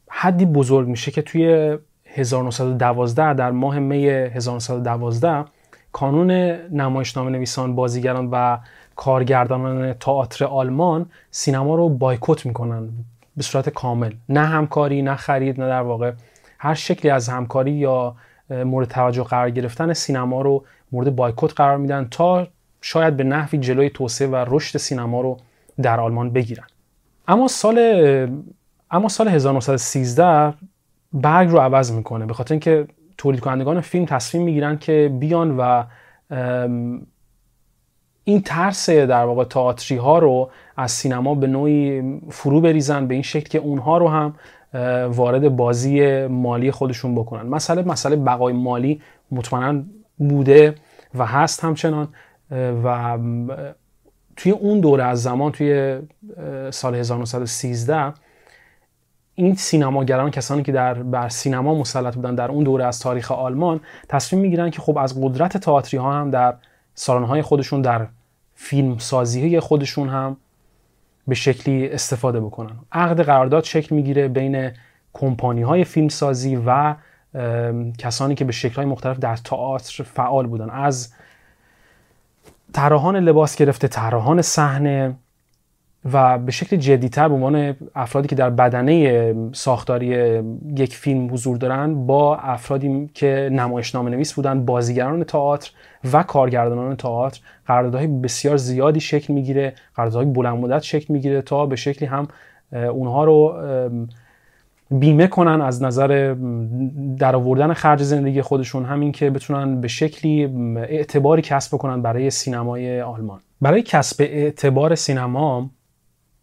حدی 0.10 0.46
بزرگ 0.46 0.88
میشه 0.88 1.12
که 1.12 1.22
توی 1.22 1.78
1912 2.06 3.34
در 3.34 3.52
ماه 3.52 3.80
می 3.80 4.08
1912 4.08 5.46
کانون 5.92 6.32
نمایشنامه 6.72 7.32
نویسان 7.32 7.76
بازیگران 7.76 8.30
و 8.32 8.58
کارگردانان 8.96 9.94
تئاتر 9.94 10.46
آلمان 10.46 11.06
سینما 11.32 11.76
رو 11.76 11.90
بایکوت 11.90 12.46
می‌کنن 12.46 12.90
به 13.38 13.44
صورت 13.44 13.70
کامل. 13.70 14.14
نه 14.30 14.40
همکاری 14.40 15.02
نه 15.02 15.16
خرید 15.16 15.62
نه 15.62 15.68
در 15.68 15.82
واقع 15.82 16.12
هر 16.64 16.74
شکلی 16.74 17.12
از 17.12 17.30
همکاری 17.30 17.72
یا 17.72 18.16
مورد 18.50 18.88
توجه 18.88 19.24
قرار 19.24 19.50
گرفتن 19.50 19.94
سینما 19.94 20.42
رو 20.42 20.66
مورد 20.92 21.16
بایکوت 21.16 21.54
قرار 21.56 21.78
میدن 21.78 22.08
تا 22.12 22.48
شاید 22.82 23.18
به 23.18 23.24
نحوی 23.24 23.60
جلوی 23.60 23.90
توسعه 23.90 24.28
و 24.28 24.46
رشد 24.48 24.78
سینما 24.78 25.22
رو 25.22 25.38
در 25.82 26.00
آلمان 26.00 26.30
بگیرن. 26.30 26.68
اما 27.28 27.48
سال 27.48 27.78
اما 28.92 29.10
سال 29.10 29.28
1913 29.28 30.54
برگ 31.14 31.50
رو 31.50 31.60
عوض 31.60 31.92
می‌کنه 31.92 32.26
به 32.26 32.34
خاطر 32.34 32.54
اینکه 32.54 32.88
تولید 33.18 33.40
کنندگان 33.40 33.82
فیلم 33.82 34.06
تصمیم 34.06 34.44
می‌گیرن 34.44 34.78
که 34.78 35.12
بیان 35.20 35.58
و 35.58 35.84
این 38.24 38.42
ترس 38.42 38.90
در 38.90 39.26
واقع 39.26 39.44
تئاتری 39.44 39.98
ها 39.98 40.20
رو 40.20 40.50
از 40.78 40.92
سینما 40.92 41.36
به 41.36 41.48
نوعی 41.48 42.04
فرو 42.30 42.62
بریزن 42.62 43.08
به 43.08 43.14
این 43.14 43.24
شکل 43.24 43.50
که 43.50 43.58
اونها 43.58 43.98
رو 43.98 44.10
هم 44.10 44.36
وارد 45.10 45.56
بازی 45.56 46.28
مالی 46.28 46.72
خودشون 46.72 47.16
بکنن. 47.16 47.50
مسئله 47.50 47.82
مسئله 47.82 48.16
بقای 48.16 48.54
مالی 48.54 49.02
مطمئنا 49.32 49.84
بوده 50.18 50.76
و 51.16 51.26
هست 51.26 51.64
همچنان 51.64 52.08
و 52.84 53.18
توی 54.36 54.52
اون 54.52 54.80
دوره 54.80 55.04
از 55.04 55.24
زمان 55.24 55.52
توی 55.52 56.00
سال 56.72 56.96
1913 56.96 58.14
این 59.36 59.56
سینماگران 59.56 60.32
کسانی 60.32 60.64
که 60.64 60.72
در 60.72 60.94
بر 60.94 61.30
سینما 61.30 61.76
مسلط 61.76 62.16
بودن 62.16 62.36
در 62.36 62.52
اون 62.52 62.64
دوره 62.64 62.86
از 62.86 63.00
تاریخ 63.00 63.32
آلمان 63.32 63.80
تصمیم 64.10 64.42
می‌گیرن 64.42 64.70
که 64.70 64.82
خب 64.82 64.98
از 64.98 65.22
قدرت 65.22 65.58
تئاتری 65.58 66.00
ها 66.00 66.14
هم 66.14 66.30
در 66.30 66.56
سالن‌های 66.96 67.42
خودشون 67.42 67.82
در 67.82 68.08
فیلم 68.56 68.98
سازی 68.98 69.60
خودشون 69.60 70.10
هم 70.10 70.38
به 71.28 71.36
شکلی 71.36 71.90
استفاده 71.90 72.40
بکنن. 72.40 72.76
عقد 72.92 73.22
قرارداد 73.22 73.64
شکل 73.64 73.96
می‌گیره 73.96 74.28
بین 74.28 74.72
کمپانی 75.14 75.62
های 75.62 75.84
فیلم 75.84 76.10
سازی 76.10 76.62
و 76.66 76.96
کسانی 77.98 78.36
که 78.36 78.46
به 78.46 78.52
شکل 78.52 78.76
های 78.76 78.86
مختلف 78.86 79.20
در 79.20 79.36
تئاتر 79.36 80.04
فعال 80.04 80.48
بودن. 80.48 80.70
از 80.70 81.14
طراحان 82.74 83.16
لباس 83.16 83.56
گرفته 83.56 83.88
طراحان 83.88 84.42
صحنه 84.42 85.16
و 86.12 86.38
به 86.38 86.52
شکل 86.52 86.78
جدیتر 86.78 87.28
به 87.28 87.34
عنوان 87.34 87.76
افرادی 87.96 88.28
که 88.28 88.36
در 88.36 88.50
بدنه 88.50 89.36
ساختاری 89.52 90.08
یک 90.76 90.96
فیلم 90.96 91.34
حضور 91.34 91.58
دارن 91.58 92.06
با 92.06 92.36
افرادی 92.36 93.10
که 93.14 93.50
نمایشنامه 93.52 94.12
نویس 94.12 94.34
بودن 94.34 94.66
بازیگران 94.66 95.24
تئاتر 95.24 95.72
و 96.14 96.24
کارگردانان 96.24 96.96
تئاتر 96.96 97.40
قراردادهای 97.66 98.08
بسیار 98.08 98.58
زیادی 98.58 99.00
شکل 99.00 99.34
می‌گیره 99.34 99.74
قراردادهای 99.96 100.34
بلند 100.34 100.58
مدت 100.58 100.84
شکل 100.84 101.14
می‌گیره 101.14 101.42
تا 101.42 101.66
به 101.66 101.76
شکلی 101.76 102.08
هم 102.08 102.28
اونها 102.72 103.24
رو 103.24 103.56
بیمه 104.92 105.28
کنن 105.28 105.62
از 105.62 105.84
نظر 105.84 106.36
در 107.18 107.36
آوردن 107.36 107.74
خرج 107.74 108.04
زندگی 108.04 108.42
خودشون. 108.42 108.86
همین 108.86 109.12
که 109.12 109.30
بتونن 109.30 109.82
به 109.82 109.88
شکلی 109.88 110.46
اعتباری 110.78 111.42
کسب 111.42 111.78
کنن 111.78 112.02
برای 112.02 112.30
سینمای 112.30 113.02
آلمان. 113.02 113.40
برای 113.62 113.82
کسب 113.82 114.22
اعتبار 114.22 114.96
سینما 114.96 115.70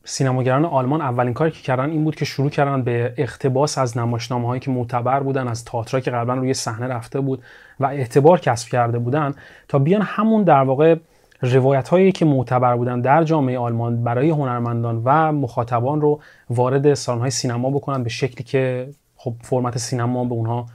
سینماگران 0.05 0.65
آلمان 0.65 1.01
اولین 1.01 1.35
کاری 1.35 1.51
که 1.51 1.63
کردن 1.63 1.91
این 1.91 2.05
بود 2.05 2.17
که 2.17 2.25
شروع 2.25 2.51
کردن 2.51 2.83
به 2.83 3.15
اقتباس 3.17 3.79
از 3.79 3.99
نمایشنامه 3.99 4.47
هایی 4.49 4.61
که 4.61 4.71
معتبر 4.71 5.21
بودن 5.21 5.49
از 5.49 5.65
تئاترایی 5.65 6.05
که 6.05 6.11
قبلا 6.11 6.35
روی 6.35 6.55
صحنه 6.55 6.87
رفته 6.87 7.21
بود 7.21 7.43
و 7.81 7.87
اعتبار 7.87 8.41
کسب 8.41 8.69
کرده 8.69 8.99
بودن 8.99 9.35
تا 9.69 9.79
بیان 9.79 10.03
همون 10.03 10.43
در 10.45 10.63
واقع 10.63 10.97
روایت 11.43 11.89
هایی 11.89 12.13
که 12.13 12.25
معتبر 12.25 12.77
بودن 12.77 13.01
در 13.01 13.25
جامعه 13.25 13.59
آلمان 13.59 14.05
برای 14.05 14.31
هنرمندان 14.31 15.03
و 15.05 15.33
مخاطبان 15.33 16.01
رو 16.01 16.21
وارد 16.51 16.95
سالن 16.95 17.21
های 17.21 17.31
سینما 17.31 17.71
بکنن 17.71 18.03
به 18.03 18.09
شکلی 18.09 18.45
که 18.45 18.89
خب 19.17 19.35
فرمت 19.43 19.79
سینما 19.79 20.25
به 20.25 20.33
اونها 20.33 20.67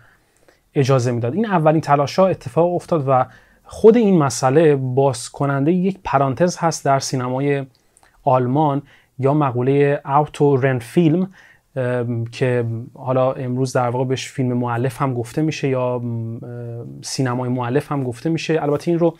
اجازه 0.76 1.12
می‌داد. 1.12 1.34
این 1.34 1.46
اولین 1.46 1.82
تلاش 1.82 2.20
ها 2.20 2.28
اتفاق 2.28 2.76
افتاد 2.76 3.04
و 3.08 3.26
خود 3.64 3.98
این 3.98 4.18
مسئله 4.18 4.76
باز 4.76 5.30
کننده 5.30 5.72
یک 5.72 6.00
پرانتز 6.04 6.58
هست 6.58 6.86
در 6.86 7.00
سینمای 7.00 7.66
آلمان 8.24 8.82
یا 9.20 9.34
مقوله 9.34 10.02
اوتو 10.06 10.56
رن 10.56 10.80
فیلم 10.80 11.30
که 12.32 12.66
حالا 12.94 13.32
امروز 13.34 13.74
در 13.74 13.90
واقع 13.90 14.06
بهش 14.06 14.28
فیلم 14.28 14.54
معلف 14.54 15.02
هم 15.02 15.14
گفته 15.14 15.42
میشه 15.42 15.68
یا 15.68 16.02
سینمای 17.02 17.50
معلف 17.50 17.92
هم 17.92 18.04
گفته 18.04 18.30
میشه. 18.30 18.64
البته 18.64 18.92
این 18.92 19.00
رو 19.00 19.18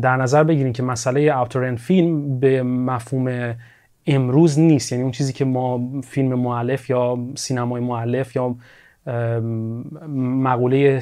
در 0.00 0.16
نظر 0.16 0.44
بگیریم 0.44 0.72
که 0.72 0.82
مسئله 0.82 1.20
اوتورن 1.20 1.76
فیلم 1.76 2.40
به 2.40 2.62
مفهوم 2.62 3.54
امروز 4.06 4.58
نیست. 4.58 4.92
یعنی 4.92 5.02
اون 5.02 5.12
چیزی 5.12 5.32
که 5.32 5.44
ما 5.44 6.00
فیلم 6.02 6.34
معلف 6.34 6.90
یا 6.90 7.18
سینمای 7.34 7.80
معلف 7.80 8.36
یا 8.36 8.56
مقوله 10.16 11.00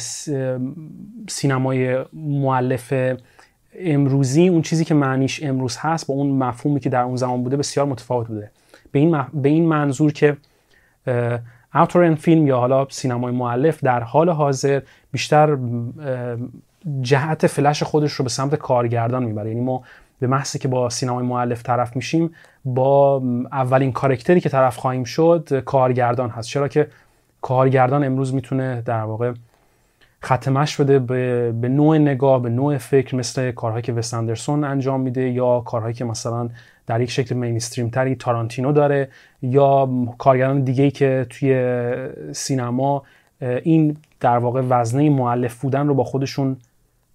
سینمای 1.29 2.05
معلف 2.13 2.93
امروزی 3.85 4.49
اون 4.49 4.63
چیزی 4.63 4.85
که 4.85 4.95
معنیش 4.95 5.43
امروز 5.43 5.77
هست 5.81 6.07
با 6.07 6.15
اون 6.15 6.31
مفهومی 6.31 6.81
که 6.81 6.91
در 6.91 7.03
اون 7.03 7.17
زمان 7.17 7.43
بوده 7.43 7.57
بسیار 7.57 7.87
متفاوت 7.87 8.29
بوده. 8.29 8.51
به 8.93 8.99
این, 8.99 9.25
به 9.35 9.49
این 9.49 9.67
منظور 9.67 10.13
که 10.13 10.37
اوتورن 11.75 12.15
فیلم 12.15 12.47
یا 12.47 12.59
حالا 12.59 12.87
سینمای 12.91 13.33
معلف 13.33 13.85
در 13.85 14.01
حال 14.01 14.31
حاضر 14.31 14.81
بیشتر 15.13 15.59
جهت 17.01 17.47
فلش 17.47 17.83
خودش 17.83 18.13
رو 18.13 18.23
به 18.23 18.29
سمت 18.29 18.55
کارگردان 18.55 19.25
می‌بره. 19.25 19.49
یعنی 19.49 19.61
ما 19.61 19.83
به 20.21 20.27
محضی 20.27 20.59
که 20.59 20.69
با 20.69 20.89
سینمای 20.89 21.27
معلف 21.27 21.63
طرف 21.63 21.97
میشیم 21.97 22.31
با 22.65 23.23
اولین 23.53 23.93
کارکتری 23.93 24.41
که 24.41 24.49
طرف 24.49 24.77
خواهیم 24.77 25.05
شد 25.05 25.63
کارگردان 25.65 26.31
هست. 26.31 26.49
چرا 26.49 26.69
که 26.69 26.89
کارگردان 27.41 28.05
امروز 28.05 28.35
می‌تونه 28.35 28.83
در 28.85 29.03
واقع 29.03 29.33
ختمش 30.25 30.81
بده 30.81 30.99
به،, 30.99 31.53
به 31.53 31.69
نوع 31.69 31.99
نگاه 31.99 32.43
به 32.43 32.49
نوع 32.49 32.79
فکر 32.79 33.17
مثل 33.17 33.51
کارهایی 33.51 33.83
که 33.83 33.93
وست 33.93 34.15
انجام 34.49 35.01
میده 35.01 35.31
یا 35.31 35.61
کارهایی 35.61 35.95
که 35.95 36.05
مثلا 36.05 36.49
در 36.87 37.01
یک 37.01 37.11
شکل 37.11 37.35
مینستریم 37.35 37.89
تری 37.89 38.15
تارانتینو 38.15 38.73
داره 38.73 39.09
یا 39.43 39.89
کارگردان 40.19 40.61
دیگه 40.65 40.91
که 40.91 41.27
توی 41.31 41.79
سینما 42.33 43.03
این 43.41 43.97
در 44.21 44.39
واقع 44.39 44.63
وزنه 44.69 45.11
معلف 45.11 45.61
بودن 45.61 45.87
رو 45.87 45.95
با 45.95 46.05
خودشون 46.05 46.57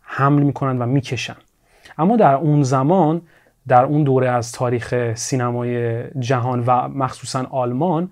حمل 0.02 0.44
می‌کنن 0.44 0.78
و 0.78 0.86
می‌کشن. 0.86 1.36
اما 1.98 2.18
در 2.18 2.36
اون 2.36 2.64
زمان 2.64 3.22
در 3.68 3.84
اون 3.84 4.04
دوره 4.04 4.30
از 4.30 4.52
تاریخ 4.52 5.14
سینمای 5.14 6.04
جهان 6.20 6.64
و 6.68 6.88
مخصوصا 6.88 7.46
آلمان 7.52 8.10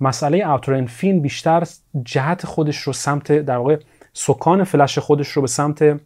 مسئله 0.00 0.38
اوتورن 0.38 0.86
فیلم 0.86 1.20
بیشتر 1.20 1.66
جهت 2.04 2.46
خودش 2.46 2.76
رو 2.76 2.92
سمت 2.92 3.32
در 3.32 3.56
واقع 3.56 3.78
سکان 4.12 4.64
فلش 4.64 4.98
خودش 4.98 5.28
رو 5.28 5.42
به 5.42 5.48
سمت 5.48 6.00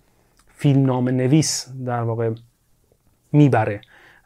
فیلم 0.54 0.86
نام 0.86 1.08
نویس 1.08 1.68
در 1.86 2.02
واقع 2.02 2.30
می‌بره 3.32 3.80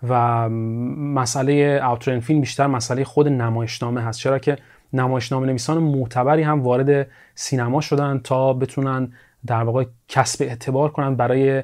و 0.08 0.48
مسئله 0.48 1.52
اوتورن 1.84 2.20
فیلم 2.20 2.40
بیشتر 2.40 2.66
مسئله 2.66 3.04
خود 3.04 3.28
نمایشنامه 3.28 4.00
هست. 4.00 4.18
چرا 4.20 4.38
که 4.38 4.58
نمایشنامه 4.92 5.46
نویسان 5.46 5.78
معتبری 5.78 6.42
هم 6.42 6.62
وارد 6.62 7.06
سینما 7.34 7.80
شدن 7.80 8.18
تا 8.24 8.52
بتونن 8.52 9.12
در 9.46 9.62
واقع 9.62 9.84
کسب 10.08 10.42
اعتبار 10.42 10.90
کنن 10.90 11.14
برای 11.14 11.62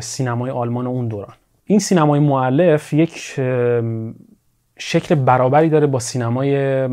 سینمای 0.00 0.50
آلمان 0.50 0.86
اون 0.86 1.08
دوران. 1.08 1.34
این 1.64 1.78
سینمای 1.78 2.20
معلف 2.20 2.92
یک 2.92 3.40
شکل 4.78 5.14
برابری 5.14 5.68
داره 5.68 5.86
با 5.86 5.98
سینمای 5.98 6.88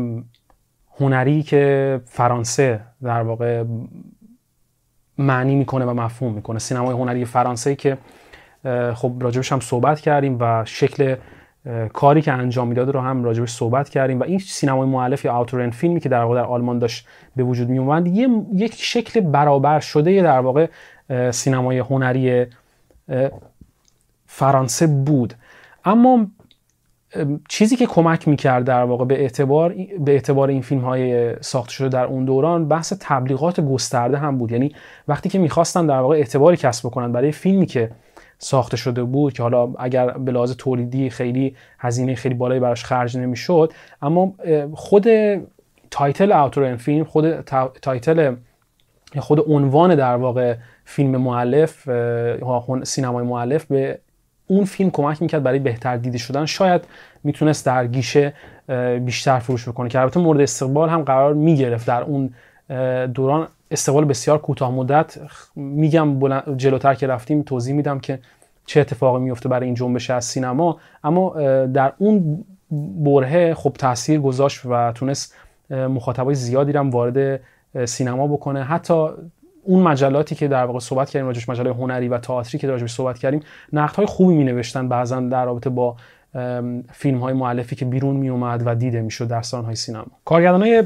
هنری 1.00 1.42
که 1.42 2.00
فرانسه 2.04 2.80
در 3.02 3.22
واقع 3.22 3.64
معنی 5.20 5.54
می‌کنه 5.54 5.84
و 5.84 5.94
مفهوم 5.94 6.32
می‌کنه. 6.32 6.58
سینمای 6.58 6.94
هنری 6.94 7.24
فرانسه 7.24 7.74
که 7.74 7.98
خب 8.94 9.12
راجبش 9.20 9.52
هم 9.52 9.60
صحبت 9.60 10.00
کردیم 10.00 10.36
و 10.40 10.64
شکل 10.64 11.16
کاری 11.92 12.22
که 12.22 12.32
انجام 12.32 12.68
می‌داده 12.68 12.92
رو 12.92 13.00
هم 13.00 13.24
راجبش 13.24 13.50
صحبت 13.50 13.88
کردیم 13.88 14.20
و 14.20 14.22
این 14.22 14.38
سینمای 14.38 14.88
مؤلف 14.88 15.24
یا 15.24 15.36
اوتورن 15.36 15.70
فیلمی 15.70 16.00
که 16.00 16.08
در 16.08 16.22
واقع 16.22 16.34
در 16.34 16.44
آلمان 16.44 16.78
داشت 16.78 17.06
به 17.36 17.42
وجود 17.42 17.68
می 17.68 17.78
اومد 17.78 18.06
یک 18.54 18.74
شکل 18.74 19.20
برابر 19.20 19.80
شده 19.80 20.22
در 20.22 20.40
واقع 20.40 20.66
سینمای 21.30 21.78
هنری 21.78 22.46
فرانسه 24.26 24.86
بود. 24.86 25.34
اما 25.84 26.26
چیزی 27.48 27.76
که 27.76 27.86
کمک 27.86 28.28
می‌کرد 28.28 28.64
در 28.64 28.84
واقع 28.84 29.04
به 29.04 29.20
اعتبار 29.20 29.74
به 29.98 30.12
اعتبار 30.12 30.48
این 30.48 30.62
فیلم 30.62 30.80
های 30.80 31.34
ساخته 31.40 31.72
شده 31.72 31.88
در 31.88 32.04
اون 32.04 32.24
دوران 32.24 32.68
بحث 32.68 32.92
تبلیغات 33.00 33.60
گسترده 33.60 34.18
هم 34.18 34.38
بود. 34.38 34.52
یعنی 34.52 34.74
وقتی 35.08 35.28
که 35.28 35.38
می‌خواستن 35.38 35.86
در 35.86 36.00
واقع 36.00 36.16
اعتباری 36.16 36.56
کسب 36.56 36.88
بکنن 36.88 37.12
برای 37.12 37.32
فیلمی 37.32 37.66
که 37.66 37.90
ساخته 38.38 38.76
شده 38.76 39.02
بود 39.02 39.32
که 39.32 39.42
حالا 39.42 39.72
اگر 39.78 40.10
به 40.10 40.32
لحاظ 40.32 40.52
تولیدی 40.52 41.10
خیلی 41.10 41.56
هزینه 41.78 42.14
خیلی 42.14 42.34
بالایی 42.34 42.60
براش 42.60 42.84
خرج 42.84 43.18
نمی‌شد 43.18 43.72
اما 44.02 44.34
خود 44.74 45.06
title 45.90 46.32
اوتور 46.32 46.76
فیلم 46.76 47.04
خود 47.04 47.40
title 47.82 48.34
خود 49.18 49.50
عنوان 49.50 49.94
در 49.94 50.16
واقع 50.16 50.54
فیلم 50.84 51.16
معلف 51.16 51.88
سینمای 52.84 53.26
معلف 53.26 53.64
به 53.64 53.98
اون 54.50 54.64
فیلم 54.64 54.90
کمک 54.90 55.22
می‌کرد 55.22 55.42
برای 55.42 55.58
بهتر 55.58 55.96
دیده 55.96 56.18
شدن. 56.18 56.46
شاید 56.46 56.82
می‌تونست 57.24 57.66
در 57.66 57.86
گیشه 57.86 58.32
بیشتر 59.04 59.38
فروش 59.38 59.68
بکنه 59.68 59.88
که 59.88 60.00
البته 60.00 60.20
مورد 60.20 60.40
استقبال 60.40 60.88
هم 60.88 61.02
قرار 61.02 61.34
می‌گرفت. 61.34 61.86
در 61.86 62.02
اون 62.02 62.34
دوران 63.06 63.48
استقبال 63.70 64.04
بسیار 64.04 64.38
کوتاه 64.38 64.72
مدت 64.72 65.18
میگم 65.56 66.28
جلوتر 66.56 66.94
که 66.94 67.06
رفتیم 67.06 67.42
توضیح 67.42 67.74
میدم 67.74 68.00
که 68.00 68.18
چه 68.66 68.80
اتفاقی 68.80 69.20
میفته 69.20 69.48
برای 69.48 69.66
این 69.66 69.74
جنبش 69.74 70.10
از 70.10 70.24
سینما. 70.24 70.78
اما 71.04 71.30
در 71.66 71.92
اون 71.98 72.44
برهه 73.04 73.54
خب 73.54 73.72
تاثیر 73.78 74.20
گذاشت 74.20 74.60
و 74.66 74.92
تونست 74.92 75.34
مخاطبای 75.70 76.34
زیادی 76.34 76.72
هم 76.72 76.90
وارد 76.90 77.40
سینما 77.84 78.26
بکنه. 78.26 78.62
حتی 78.62 79.08
اون 79.62 79.82
مجلاتی 79.82 80.34
که 80.34 80.48
در 80.48 80.64
واقع 80.64 80.78
صحبت 80.78 81.10
کردیم 81.10 81.26
راجعش 81.26 81.48
مجله 81.48 81.72
هنری 81.72 82.08
و 82.08 82.18
تئاتری 82.18 82.58
که 82.58 82.66
راجعش 82.66 82.92
صحبت 82.92 83.18
کردیم 83.18 83.40
نقد 83.72 83.96
های 83.96 84.06
خوبی 84.06 84.34
می 84.34 84.44
نوشتن 84.44 84.88
بعضا 84.88 85.20
در 85.20 85.44
رابطه 85.44 85.70
با 85.70 85.96
فیلم 86.92 87.18
های 87.18 87.32
معلفی 87.32 87.76
که 87.76 87.84
بیرون 87.84 88.16
می 88.16 88.28
اومد 88.28 88.62
و 88.66 88.74
دیده 88.74 89.00
می‌شد 89.00 89.28
در 89.28 89.42
سالن 89.42 89.74
سینما. 89.74 90.06
کارگردان 90.24 90.62
های 90.62 90.84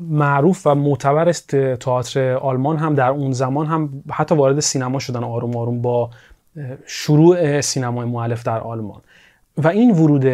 معروف 0.00 0.66
و 0.66 0.74
معتبر 0.74 1.32
تئاتر 1.32 2.32
آلمان 2.34 2.76
هم 2.76 2.94
در 2.94 3.08
اون 3.08 3.32
زمان 3.32 3.66
هم 3.66 4.02
حتی 4.10 4.34
وارد 4.34 4.60
سینما 4.60 4.98
شدن 4.98 5.24
آروم 5.24 5.56
آروم 5.56 5.82
با 5.82 6.10
شروع 6.86 7.60
سینمای 7.60 8.06
معلف 8.06 8.42
در 8.42 8.60
آلمان. 8.60 9.00
و 9.56 9.68
این 9.68 9.90
ورود 9.90 10.26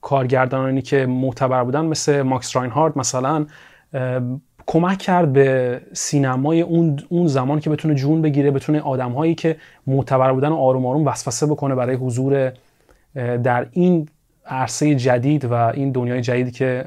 کارگردانانی 0.00 0.82
که 0.82 1.06
معتبر 1.06 1.64
بودن 1.64 1.84
مثل 1.84 2.22
ماکس 2.22 2.56
راینهارد 2.56 2.98
مثلا 2.98 3.46
کمک 4.66 4.98
کرد 4.98 5.32
به 5.32 5.80
سینمای 5.92 6.60
اون, 6.60 6.98
اون 7.08 7.26
زمان 7.26 7.60
که 7.60 7.70
بتونه 7.70 7.94
جون 7.94 8.22
بگیره 8.22 8.50
بتونه 8.50 8.80
آدمهایی 8.80 9.34
که 9.34 9.56
معتبر 9.86 10.32
بودن 10.32 10.52
آروم 10.52 10.86
آروم 10.86 11.06
وسوسه 11.06 11.46
بکنه 11.46 11.74
برای 11.74 11.96
حضور 11.96 12.52
در 13.14 13.66
این 13.70 14.08
عرصه 14.46 14.94
جدید 14.94 15.44
و 15.44 15.52
این 15.54 15.92
دنیای 15.92 16.20
جدیدی 16.20 16.50
که 16.50 16.84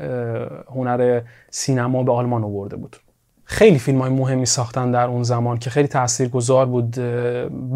هنر 0.75 1.21
سینما 1.49 2.03
به 2.03 2.11
آلمان 2.11 2.43
آورده 2.43 2.75
بود. 2.75 2.97
خیلی 3.43 3.79
فیلم 3.79 4.01
های 4.01 4.11
مهمی 4.11 4.45
ساختن 4.45 4.91
در 4.91 5.07
اون 5.07 5.23
زمان 5.23 5.57
که 5.57 5.69
خیلی 5.69 5.89
گذار 6.31 6.65
بود 6.65 6.91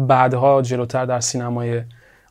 بعدها 0.06 0.62
جلوتر 0.62 1.06
در 1.06 1.20
سینمای 1.20 1.82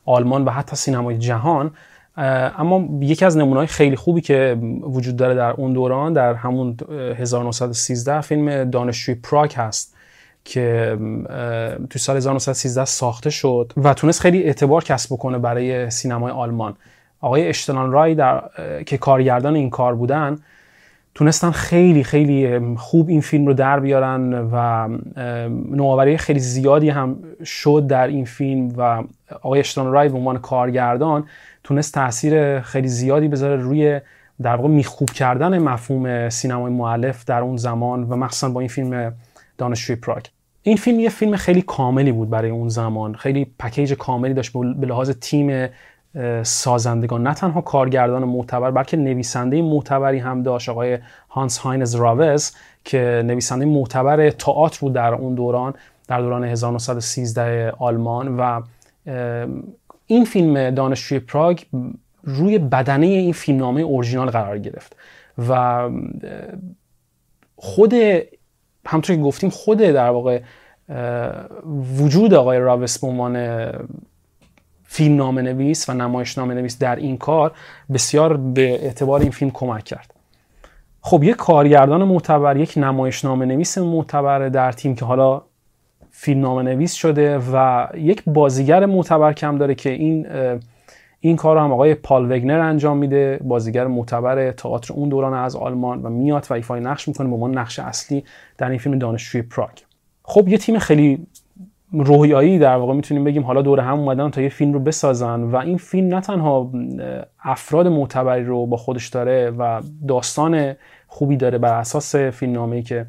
آلمان 0.04 0.44
و 0.44 0.50
حتی 0.50 0.76
سینمای 0.76 1.18
جهان. 1.18 1.70
اما 2.16 2.88
یکی 3.00 3.24
از 3.24 3.36
نمونه‌های 3.36 3.66
خیلی 3.66 3.96
خوبی 3.96 4.20
که 4.20 4.56
وجود 4.82 5.16
داره 5.16 5.34
در 5.34 5.50
اون 5.50 5.72
دوران 5.72 6.12
در 6.12 6.34
همون 6.34 6.76
1913 7.18 8.20
فیلم 8.20 8.70
دانشجوی 8.70 9.14
پراگ 9.14 9.54
هست 9.54 9.96
که 10.44 10.96
تو 11.90 11.98
سال 11.98 12.16
1913 12.16 12.84
ساخته 12.84 13.30
شد 13.30 13.72
و 13.76 13.94
تونست 13.94 14.20
خیلی 14.20 14.42
اعتبار 14.42 14.84
کسب 14.84 15.14
بکنه 15.14 15.38
برای 15.38 15.90
سینمای 15.90 16.32
آلمان. 16.32 16.76
آقای 17.20 17.48
اشتنان 17.48 17.92
رای 17.92 18.14
در 18.14 18.42
که 18.86 18.98
کارگردان 18.98 19.54
این 19.54 19.70
کار 19.70 19.94
بودن 19.94 20.38
تونستن 21.14 21.50
خیلی 21.50 22.04
خیلی 22.04 22.60
خوب 22.76 23.08
این 23.08 23.20
فیلم 23.20 23.46
رو 23.46 23.54
در 23.54 23.80
بیارن 23.80 24.48
و 24.52 24.88
نوآوری 25.76 26.16
خیلی 26.16 26.38
زیادی 26.38 26.88
هم 26.88 27.16
شد 27.44 27.86
در 27.88 28.06
این 28.06 28.24
فیلم 28.24 28.72
و 28.76 29.04
آقای 29.42 29.60
اشتنان 29.60 29.92
رای 29.92 30.08
به 30.08 30.18
عنوان 30.18 30.38
کارگردان 30.38 31.24
تونست 31.64 31.94
تاثیر 31.94 32.60
خیلی 32.60 32.88
زیادی 32.88 33.28
بذاره 33.28 33.56
روی 33.56 34.00
در 34.42 34.56
واقع 34.56 34.68
میخوب 34.68 35.10
کردن 35.10 35.58
مفهوم 35.58 36.28
سینمای 36.28 36.72
معلف 36.72 37.24
در 37.24 37.40
اون 37.40 37.56
زمان 37.56 38.02
و 38.02 38.16
مخصوصا 38.16 38.48
با 38.48 38.60
این 38.60 38.68
فیلم 38.68 39.12
دانشجوی 39.58 39.96
پراگ. 39.96 40.24
این 40.62 40.76
فیلم 40.76 41.00
یه 41.00 41.08
فیلم 41.08 41.36
خیلی 41.36 41.62
کاملی 41.62 42.12
بود 42.12 42.30
برای 42.30 42.50
اون 42.50 42.68
زمان. 42.68 43.14
خیلی 43.14 43.46
پکیج 43.58 43.92
کاملی 43.94 44.34
داشت 44.34 44.52
به 44.52 44.86
لحاظ 44.86 45.10
تیم 45.10 45.68
سازندگان. 46.42 47.26
نه 47.26 47.34
تنها 47.34 47.60
کارگردان 47.60 48.24
معتبر 48.24 48.70
بلکه 48.70 48.96
نویسنده 48.96 49.62
معتبری 49.62 50.18
هم 50.18 50.42
داشت. 50.42 50.68
آقای 50.68 50.98
هانس 51.28 51.58
هاینز 51.58 51.94
راوز 51.94 52.52
که 52.84 53.22
نویسنده 53.24 53.64
معتبر 53.64 54.30
تئاتر 54.30 54.78
بود 54.80 54.92
در 54.92 55.14
اون 55.14 55.34
دوران 55.34 55.74
در 56.08 56.20
دوران 56.20 56.44
1913 56.44 57.72
آلمان 57.78 58.36
و 58.36 58.60
این 60.12 60.24
فیلم 60.24 60.70
دانشجوی 60.70 61.18
پراگ 61.18 61.62
روی 62.22 62.58
بدنه 62.58 63.06
این 63.06 63.32
فیلمنامه 63.32 63.80
اورجینال 63.80 64.30
قرار 64.30 64.58
گرفت 64.58 64.96
و 65.48 65.90
خود 67.56 67.94
همطور 68.86 69.16
که 69.16 69.22
گفتیم 69.22 69.50
خود 69.50 69.78
در 69.78 70.10
واقع 70.10 70.40
وجود 71.98 72.34
آقای 72.34 72.58
راوس 72.58 72.98
به 72.98 73.06
عنوان 73.06 73.66
فیلم 74.84 75.16
نام 75.16 75.38
نویس 75.38 75.88
و 75.88 75.94
نمایش 75.94 76.38
نام 76.38 76.52
نویس 76.52 76.78
در 76.78 76.96
این 76.96 77.16
کار 77.16 77.52
بسیار 77.92 78.36
به 78.36 78.84
اعتبار 78.84 79.20
این 79.20 79.30
فیلم 79.30 79.50
کمک 79.50 79.84
کرد. 79.84 80.14
خب 81.00 81.22
یک 81.24 81.36
کارگردان 81.36 82.04
معتبر 82.04 82.56
یک 82.56 82.74
نمایش 82.76 83.24
نام 83.24 83.42
نویس 83.42 83.78
معتبر 83.78 84.48
در 84.48 84.72
تیم 84.72 84.94
که 84.94 85.04
حالا 85.04 85.42
فیلم 86.14 86.40
نام 86.40 86.58
نویس 86.58 86.94
شده 86.94 87.38
و 87.38 87.86
یک 87.94 88.22
بازیگر 88.26 88.86
معتبر 88.86 89.32
کم 89.32 89.58
داره 89.58 89.74
که 89.74 89.90
این 89.90 90.26
این 91.20 91.36
کار 91.36 91.58
هم 91.58 91.72
آقای 91.72 91.94
پال 91.94 92.32
وگنر 92.32 92.58
انجام 92.58 92.96
میده. 92.96 93.40
بازیگر 93.44 93.86
معتبر 93.86 94.50
تئاتر 94.50 94.94
اون 94.94 95.08
دوران 95.08 95.34
از 95.34 95.56
آلمان 95.56 96.02
و 96.02 96.10
میاد 96.10 96.46
و 96.50 96.54
ایفای 96.54 96.80
نقش 96.80 97.08
می‌کنه. 97.08 97.28
به 97.28 97.34
عنوان 97.34 97.58
نقش 97.58 97.78
اصلی 97.78 98.24
در 98.58 98.70
این 98.70 98.78
فیلم 98.78 98.98
دانشجوی 98.98 99.42
پراگ. 99.42 99.78
خب 100.22 100.48
یه 100.48 100.58
تیم 100.58 100.78
خیلی 100.78 101.26
رویایی 101.92 102.58
در 102.58 102.76
واقع 102.76 102.94
می‌تونیم 102.94 103.24
بگیم 103.24 103.42
حالا 103.42 103.62
دور 103.62 103.80
هم 103.80 103.98
اومدن 103.98 104.30
تا 104.30 104.42
یه 104.42 104.48
فیلم 104.48 104.72
رو 104.72 104.80
بسازن 104.80 105.42
و 105.42 105.56
این 105.56 105.76
فیلم 105.76 106.14
نه 106.14 106.20
تنها 106.20 106.70
افراد 107.44 107.86
معتبری 107.86 108.44
رو 108.44 108.66
با 108.66 108.76
خودش 108.76 109.08
داره 109.08 109.50
و 109.50 109.80
داستان 110.08 110.74
خوبی 111.06 111.36
داره 111.36 111.58
بر 111.58 111.74
اساس 111.74 112.16
فیلمنامه‌ای 112.16 112.82
که 112.82 113.06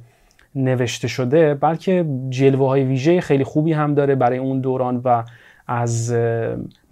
نوشته 0.56 1.08
شده 1.08 1.54
بلکه 1.54 2.06
جلوه 2.30 2.68
های 2.68 2.84
ویژه 2.84 3.22
خیلی 3.22 3.44
خوبی 3.44 3.74
هم 3.74 3.94
داره 3.94 4.16
برای 4.16 4.38
اون 4.38 4.60
دوران 4.60 5.02
و 5.06 5.24
از 5.68 6.16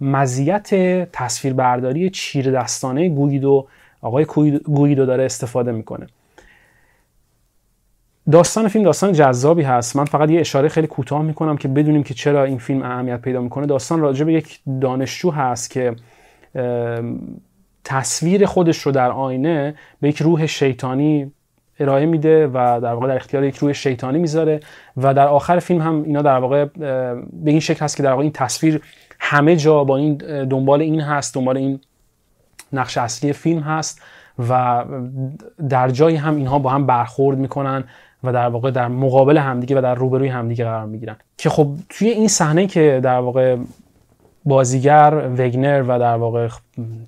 مزیت 0.00 0.74
تصویربرداری 1.12 2.10
چیر 2.10 2.50
دستانه 2.50 3.08
گویدو 3.08 3.66
آقای 4.00 4.24
گویدو 4.64 5.06
داره 5.06 5.24
استفاده 5.24 5.72
می‌کنه. 5.72 6.06
داستان 8.30 8.68
فیلم 8.68 8.84
داستان 8.84 9.12
جذابی 9.12 9.62
هست. 9.62 9.96
من 9.96 10.04
فقط 10.04 10.30
یه 10.30 10.40
اشاره 10.40 10.68
خیلی 10.68 10.86
کوتاه 10.86 11.22
می‌کنم 11.22 11.56
که 11.56 11.68
بدونیم 11.68 12.02
که 12.02 12.14
چرا 12.14 12.44
این 12.44 12.58
فیلم 12.58 12.82
اهمیت 12.82 13.20
پیدا 13.20 13.40
می‌کنه. 13.40 13.66
داستان 13.66 14.00
راجع 14.00 14.24
به 14.24 14.32
یک 14.32 14.60
دانشجو 14.80 15.30
هست 15.30 15.70
که 15.70 15.96
تصویر 17.84 18.46
خودش 18.46 18.78
رو 18.78 18.92
در 18.92 19.10
آینه 19.10 19.74
به 20.00 20.08
یک 20.08 20.22
روح 20.22 20.46
شیطانی 20.46 21.32
ارائه 21.82 22.06
میده 22.06 22.46
و 22.46 22.80
در 22.82 22.92
واقع 22.92 23.08
در 23.08 23.16
اختیار 23.16 23.44
یک 23.44 23.56
روح 23.56 23.72
شیطانی 23.72 24.18
می‌ذاره 24.18 24.60
و 24.96 25.14
در 25.14 25.26
آخر 25.26 25.58
فیلم 25.58 25.82
هم 25.82 26.02
اینا 26.02 26.22
در 26.22 26.38
واقع 26.38 26.64
به 27.32 27.50
این 27.50 27.60
شکل 27.60 27.84
هست 27.84 27.96
که 27.96 28.02
در 28.02 28.10
واقع 28.10 28.22
این 28.22 28.32
تصویر 28.32 28.80
همه 29.20 29.56
جا 29.56 29.84
با 29.84 29.96
این 29.96 30.16
دنبال 30.44 30.80
این 30.80 31.00
هست 31.00 31.34
دنبال 31.34 31.56
این 31.56 31.80
نقش 32.72 32.98
اصلی 32.98 33.32
فیلم 33.32 33.60
هست 33.60 34.02
و 34.48 34.84
در 35.68 35.88
جایی 35.88 36.16
هم 36.16 36.36
اینها 36.36 36.58
با 36.58 36.70
هم 36.70 36.86
برخورد 36.86 37.38
می‌کنن 37.38 37.84
و 38.24 38.32
در 38.32 38.48
واقع 38.48 38.70
در 38.70 38.88
مقابل 38.88 39.38
همدیگه 39.38 39.78
و 39.78 39.82
در 39.82 39.94
روبروی 39.94 40.28
همدیگه 40.28 40.64
قرار 40.64 40.86
می‌گیرن. 40.86 41.16
که 41.38 41.50
خب 41.50 41.68
توی 41.88 42.08
این 42.08 42.28
صحنه 42.28 42.66
که 42.66 43.00
در 43.02 43.18
واقع 43.18 43.56
بازیگر 44.44 45.30
وگنر 45.38 45.84
و 45.88 45.98
در 45.98 46.16
واقع 46.16 46.48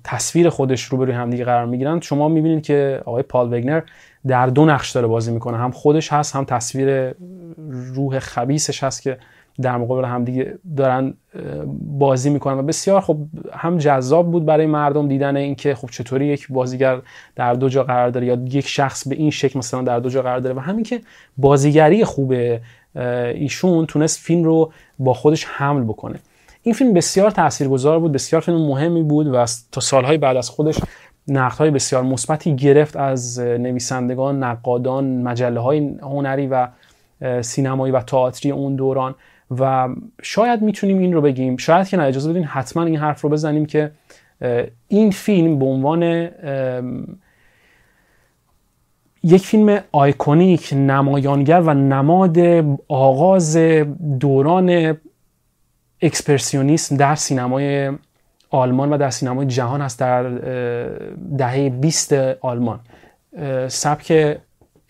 تصویر 0.03 0.49
خودش 0.49 0.83
روبروی 0.83 1.13
همدیگه 1.13 1.45
قرار 1.45 1.65
می‌گیرن 1.65 1.99
شما 1.99 2.27
می‌بینید 2.27 2.63
که 2.63 3.01
آقای 3.05 3.23
پال 3.23 3.53
وگنر 3.53 3.81
در 4.27 4.47
دو 4.47 4.65
نقش 4.65 4.91
داره 4.91 5.07
بازی 5.07 5.31
می‌کنه. 5.31 5.57
هم 5.57 5.71
خودش 5.71 6.13
هست 6.13 6.35
هم 6.35 6.45
تصویر 6.45 7.13
روح 7.67 8.19
خبیسش 8.19 8.83
هست 8.83 9.01
که 9.01 9.17
در 9.61 9.77
مقابل 9.77 10.05
همدیگه 10.05 10.57
دارن 10.77 11.13
بازی 11.99 12.29
می‌کنن. 12.29 12.57
و 12.57 12.61
بسیار 12.61 13.01
خب 13.01 13.17
هم 13.53 13.77
جذاب 13.77 14.31
بود 14.31 14.45
برای 14.45 14.65
مردم 14.65 15.07
دیدن 15.07 15.37
اینکه 15.37 15.75
خب 15.75 15.89
چطوری 15.89 16.25
یک 16.25 16.47
بازیگر 16.49 17.01
در 17.35 17.53
دو 17.53 17.69
جا 17.69 17.83
قرار 17.83 18.09
داره 18.09 18.25
یا 18.25 18.37
یک 18.51 18.67
شخص 18.67 19.07
به 19.07 19.15
این 19.15 19.31
شکل 19.31 19.59
مثلا 19.59 19.81
در 19.81 19.99
دو 19.99 20.09
جا 20.09 20.21
قرار 20.21 20.39
داره. 20.39 20.55
و 20.55 20.59
همین 20.59 20.83
که 20.83 21.01
بازیگری 21.37 22.03
خوب 22.03 22.33
ایشون 23.35 23.85
تونست 23.85 24.19
فیلم 24.19 24.43
رو 24.43 24.71
با 24.99 25.13
خودش 25.13 25.45
حمل 25.45 25.83
بکنه. 25.83 26.19
این 26.63 26.75
فیلم 26.75 26.93
بسیار 26.93 27.31
تاثیرگذار 27.31 27.99
بود 27.99 28.11
بسیار 28.11 28.41
فیلم 28.41 28.67
مهمی 28.67 29.03
بود 29.03 29.27
و 29.27 29.45
تا 29.71 29.81
سالهای 29.81 30.17
بعد 30.17 30.37
از 30.37 30.49
خودش 30.49 30.79
های 31.33 31.71
بسیار 31.71 32.03
مثبتی 32.03 32.55
گرفت 32.55 32.95
از 32.95 33.39
نویسندگان، 33.39 34.43
نقادان، 34.43 35.21
مجله 35.21 35.59
های 35.59 35.97
هنری 36.01 36.47
و 36.47 36.67
سینمایی 37.41 37.93
و 37.93 38.01
تئاتری 38.01 38.51
اون 38.51 38.75
دوران. 38.75 39.15
و 39.59 39.89
شاید 40.21 40.61
می‌تونیم 40.61 40.97
این 40.97 41.13
رو 41.13 41.21
بگیم. 41.21 41.57
شاید 41.57 41.87
که 41.87 41.97
نه 41.97 42.03
اجازه 42.03 42.29
بدین 42.29 42.43
حتما 42.43 42.83
این 42.83 42.97
حرف 42.97 43.21
رو 43.21 43.29
بزنیم 43.29 43.65
که 43.65 43.91
این 44.87 45.11
فیلم 45.11 45.59
به 45.59 45.65
عنوان 45.65 46.29
یک 49.23 49.45
فیلم 49.45 49.79
iconic 49.91 50.73
نمایانگر 50.73 51.59
و 51.59 51.73
نماد 51.73 52.37
آغاز 52.87 53.57
دوران 54.19 54.97
اکسپرسیونیسم 56.01 56.97
در 56.97 57.15
سینمای 57.15 57.91
آلمان 58.49 58.93
و 58.93 58.97
در 58.97 59.09
سینمای 59.09 59.45
جهان 59.45 59.81
هست 59.81 59.99
در 59.99 60.23
دهه 61.37 61.69
20 61.69 62.13
آلمان. 62.41 62.79
سبک 63.67 64.37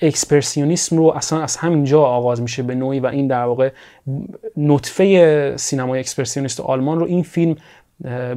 اکسپرسیونیسم 0.02 0.98
رو 0.98 1.14
اصلا 1.16 1.42
از 1.42 1.58
همینجا 1.58 2.04
آغاز 2.04 2.42
میشه 2.42 2.64
به 2.64 2.76
نوعی 2.76 3.00
و 3.00 3.06
این 3.06 3.28
در 3.28 3.44
واقع 3.44 3.72
نطفه 4.58 5.54
سینمای 5.58 6.00
اکسپرسیونیست 6.00 6.60
آلمان 6.60 7.00
رو 7.00 7.06
این 7.06 7.24
فیلم 7.24 7.56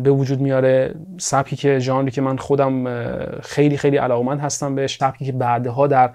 به 0.02 0.10
وجود 0.10 0.40
میاره. 0.40 0.94
سبکی 1.18 1.56
که 1.56 1.78
ژانری 1.78 2.10
که 2.10 2.20
من 2.20 2.36
خودم 2.36 2.84
خیلی 3.40 3.76
خیلی 3.76 3.96
علاقمند 3.96 4.40
هستم 4.40 4.74
بهش. 4.74 4.96
سبکی 4.98 5.24
که 5.24 5.32
بعدها 5.32 5.86
در 5.86 6.10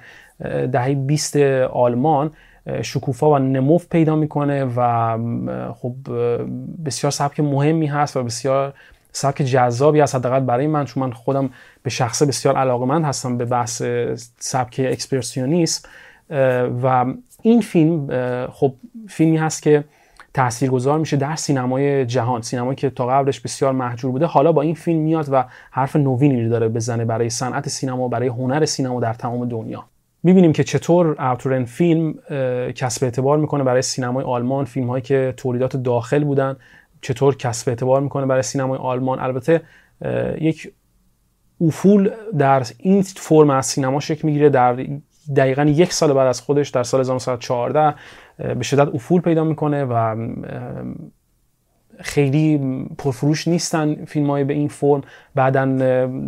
دهه 0.71 0.95
20 0.95 1.37
آلمان 1.71 2.31
شکوفا 2.81 3.31
و 3.31 3.37
نموف 3.39 3.87
پیدا 3.87 4.15
می‌کنه 4.15 4.65
و 4.77 5.17
خب 5.73 5.95
بسیار 6.85 7.11
سبک 7.11 7.39
مهمی 7.39 7.85
هست 7.85 8.17
و 8.17 8.23
بسیار 8.23 8.73
سبک 9.13 9.41
جذابی 9.41 9.99
هست 9.99 10.15
حداقل 10.15 10.39
برای 10.39 10.67
من 10.67 10.85
چون 10.85 11.03
من 11.03 11.11
خودم 11.11 11.49
به 11.83 11.89
شخصه 11.89 12.25
بسیار 12.25 12.55
علاقمند 12.55 13.05
هستم 13.05 13.37
به 13.37 13.45
بحث 13.45 13.83
سبک 14.39 14.81
اکسپرسیونیسم. 14.83 15.89
و 16.83 17.05
این 17.41 17.61
فیلم 17.61 18.07
خب 18.51 18.73
فیلمی 19.09 19.37
هست 19.37 19.63
که 19.63 19.83
تاثیرگذار 20.33 20.99
میشه 20.99 21.17
در 21.17 21.35
سینمای 21.35 22.05
جهان 22.05 22.41
سینمایی 22.41 22.75
که 22.75 22.89
تا 22.89 23.07
قبلش 23.07 23.39
بسیار 23.39 23.73
محجور 23.73 24.11
بوده. 24.11 24.25
حالا 24.25 24.51
با 24.51 24.61
این 24.61 24.75
فیلم 24.75 24.99
میاد 24.99 25.27
و 25.31 25.45
حرف 25.71 25.95
نوینی 25.95 26.49
داره 26.49 26.67
بزنه 26.69 27.05
برای 27.05 27.29
صنعت 27.29 27.69
سینما 27.69 28.07
برای 28.07 28.27
هنر 28.27 28.65
سینما 28.65 28.99
در 28.99 29.13
تمام 29.13 29.49
دنیا. 29.49 29.85
می‌بینیم 30.23 30.53
که 30.53 30.63
چطور 30.63 31.21
اوتورن 31.21 31.65
فیلم 31.65 32.13
کسب 32.75 33.03
اعتبار 33.03 33.37
می‌کنه 33.37 33.63
برای 33.63 33.81
سینمای 33.81 34.23
آلمان 34.23 34.65
فیلم 34.65 34.89
هایی 34.89 35.01
که 35.01 35.33
تولیدات 35.37 35.77
داخل 35.77 36.23
بودن 36.23 36.55
چطور 37.03 37.35
کسب 37.35 37.69
اعتبار 37.69 38.01
می‌کنه 38.01 38.25
برای 38.25 38.41
سینمای 38.41 38.79
آلمان. 38.79 39.19
البته 39.19 39.61
یک 40.41 40.71
افول 41.61 42.11
در 42.37 42.63
این 42.77 43.01
فرم 43.01 43.49
از 43.49 43.65
سینما 43.65 43.99
شکل 43.99 44.27
می‌گیره. 44.27 44.49
در 44.49 44.85
دقیقا 45.35 45.63
یک 45.63 45.93
سال 45.93 46.13
بعد 46.13 46.27
از 46.27 46.41
خودش 46.41 46.69
در 46.69 46.83
سال 46.83 46.99
1914 46.99 47.95
به 48.37 48.63
شدت 48.63 48.95
افول 48.95 49.21
پیدا 49.21 49.43
می‌کنه 49.43 49.85
و 49.85 50.15
خیلی 51.99 52.61
پرفروش 52.97 53.47
نیستن 53.47 54.05
فیلم 54.05 54.29
های 54.29 54.43
به 54.43 54.53
این 54.53 54.67
فرم. 54.67 55.01
بعدا 55.35 55.65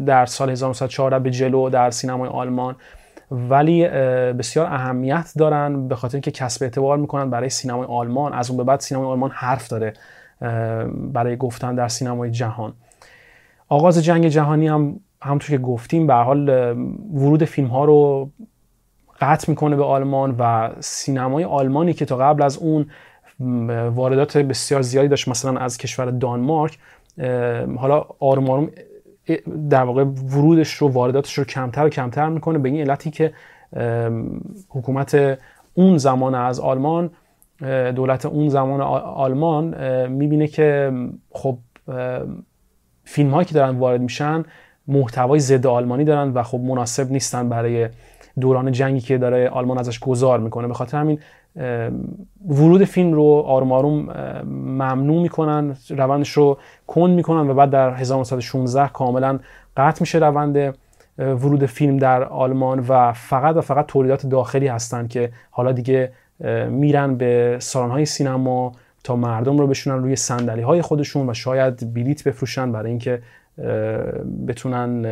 در 0.06 0.26
سال 0.26 0.50
1914 0.50 1.20
به 1.20 1.32
جلو 1.32 1.70
در 1.70 1.92
سینمای 1.92 2.30
آلمان. 2.30 2.76
ولی 3.32 3.88
بسیار 4.34 4.66
اهمیت 4.66 5.32
دارن 5.38 5.88
به 5.88 5.96
خاطر 5.96 6.16
اینکه 6.16 6.32
کسب 6.32 6.64
اعتبار 6.64 6.98
می‌کنن 6.98 7.30
برای 7.30 7.50
سینمای 7.50 7.88
آلمان. 7.88 8.34
از 8.34 8.50
اون 8.50 8.58
به 8.58 8.64
بعد 8.64 8.80
سینمای 8.80 9.08
آلمان 9.08 9.32
حرف 9.34 9.68
داره. 9.68 9.94
برای 11.14 11.38
گفتن 11.38 11.76
در 11.76 11.88
سینمای 11.88 12.32
جهان. 12.32 12.74
آغاز 13.70 14.04
جنگ 14.04 14.28
جهانی 14.28 14.68
هم 14.68 15.00
همونطور 15.22 15.50
که 15.50 15.58
گفتیم 15.58 16.08
به 16.08 16.14
حال 16.14 16.50
ورود 17.14 17.46
فیلم 17.46 17.68
ها 17.68 17.86
رو 17.86 18.30
قطع 19.22 19.50
می‌کنه 19.50 19.76
به 19.76 19.84
آلمان 19.84 20.36
و 20.40 20.70
سینمای 20.80 21.44
آلمانی 21.44 21.94
که 21.94 22.06
تا 22.06 22.18
قبل 22.18 22.44
از 22.44 22.58
اون 22.58 22.86
واردات 23.90 24.38
بسیار 24.38 24.82
زیادی 24.82 25.08
داشت 25.08 25.28
مثلا 25.28 25.60
از 25.60 25.78
کشور 25.78 26.12
دانمارک 26.12 26.78
حالا 27.78 28.06
آروم 28.20 28.50
آروم 28.50 28.70
در 29.70 29.84
واقع 29.84 30.04
ورودش 30.04 30.74
رو 30.74 30.88
وارداتش 30.88 31.38
رو 31.38 31.44
کمتر 31.44 31.86
و 31.86 31.90
کمتر 31.90 32.30
می‌کنه. 32.30 32.58
به 32.58 32.70
این 32.70 32.82
علتی 32.82 33.12
که 33.12 33.34
حکومت 34.70 35.40
اون 35.74 35.98
زمان 35.98 36.36
از 36.36 36.60
آلمان 36.60 37.10
دولت 37.96 38.26
اون 38.26 38.50
زمان 38.50 38.82
آلمان 39.02 39.76
می‌بینه 40.08 40.48
که 40.48 40.92
خب 41.32 41.58
فیلم 43.04 43.32
هایی 43.32 43.46
که 43.46 43.54
دارن 43.54 43.78
وارد 43.78 44.02
میشن 44.02 44.44
محتوای 44.88 45.40
ضد 45.40 45.68
آلمانی 45.68 46.04
دارن 46.04 46.32
و 46.34 46.44
خب 46.44 46.60
مناسب 46.60 47.12
نیستن 47.12 47.50
برای 47.50 47.90
دوران 48.40 48.72
جنگی 48.72 49.00
که 49.00 49.18
داره 49.18 49.50
آلمان 49.50 49.78
ازش 49.78 50.00
گذار 50.00 50.40
می‌کنه. 50.40 50.68
به 50.68 50.74
خاطر 50.74 50.98
همین 50.98 51.20
ورود 52.48 52.84
فیلم 52.84 53.14
رو 53.14 53.44
آروم 53.48 53.72
آروم 53.72 54.02
ممنوع 54.54 55.22
می‌کنن 55.22 55.76
روندش 55.90 56.32
رو 56.32 56.58
کند 56.88 57.16
می‌کنن 57.16 57.50
و 57.50 57.54
بعد 57.54 57.70
در 57.70 57.94
1916 57.94 58.88
کاملا 58.88 59.40
قطع 59.78 59.98
میشه 60.02 60.20
روند 60.20 60.78
ورود 61.18 61.66
فیلم 61.66 61.98
در 61.98 62.24
آلمان 62.24 62.86
و 62.88 63.14
فقط 63.14 63.56
و 63.56 63.62
فقط 63.62 63.86
تولیدات 63.86 64.26
داخلی 64.26 64.68
هستن 64.68 65.08
که 65.08 65.32
حالا 65.52 65.72
دیگه 65.72 66.12
میرن 66.70 67.16
به 67.16 67.60
های 67.76 68.06
سینما 68.06 68.72
تا 69.04 69.16
مردم 69.16 69.58
رو 69.58 69.68
بشونن 69.68 70.04
روی 70.04 70.16
سندلی 70.16 70.62
های 70.62 70.82
خودشون 70.82 71.30
و 71.30 71.34
شاید 71.34 71.94
بلیت 71.94 72.24
بفروشن 72.24 72.72
برای 72.72 72.90
اینکه 72.90 73.22
بتونن 74.48 75.06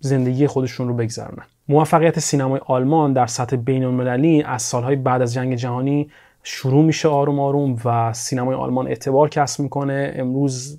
زندگی 0.00 0.46
خودشون 0.46 0.88
رو 0.88 0.94
بگذرونن. 0.94 1.44
موفقیت 1.68 2.18
سینمای 2.18 2.60
آلمان 2.66 3.12
در 3.12 3.26
سطح 3.26 3.56
بین 3.56 3.84
المللی 3.84 4.42
از 4.42 4.62
سالهای 4.62 4.96
بعد 4.96 5.22
از 5.22 5.34
جنگ 5.34 5.54
جهانی 5.54 6.10
شروع 6.42 6.84
میشه 6.84 7.08
آروم 7.08 7.40
آروم 7.40 7.76
و 7.84 8.12
سینمای 8.12 8.54
آلمان 8.54 8.86
اعتبار 8.86 9.28
کسب 9.28 9.60
می‌کنه. 9.60 10.12
امروز 10.16 10.78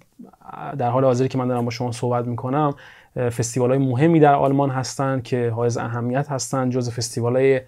در 0.78 0.90
حال 0.90 1.04
حاضری 1.04 1.28
که 1.28 1.38
من 1.38 1.48
دارم 1.48 1.66
با 1.66 1.72
شما 1.72 1.92
صحبت 1.92 2.28
می‌کنم 2.28 2.74
فستیوال 3.16 3.70
های 3.70 3.80
مهمی 3.80 4.20
در 4.20 4.36
آلمان 4.36 4.70
هستند 4.70 5.24
که 5.24 5.50
حائز 5.50 5.78
اهمیت 5.78 6.32
هستند 6.32 6.72
جز 6.72 6.90
فستیوال 6.90 7.36
های 7.36 7.62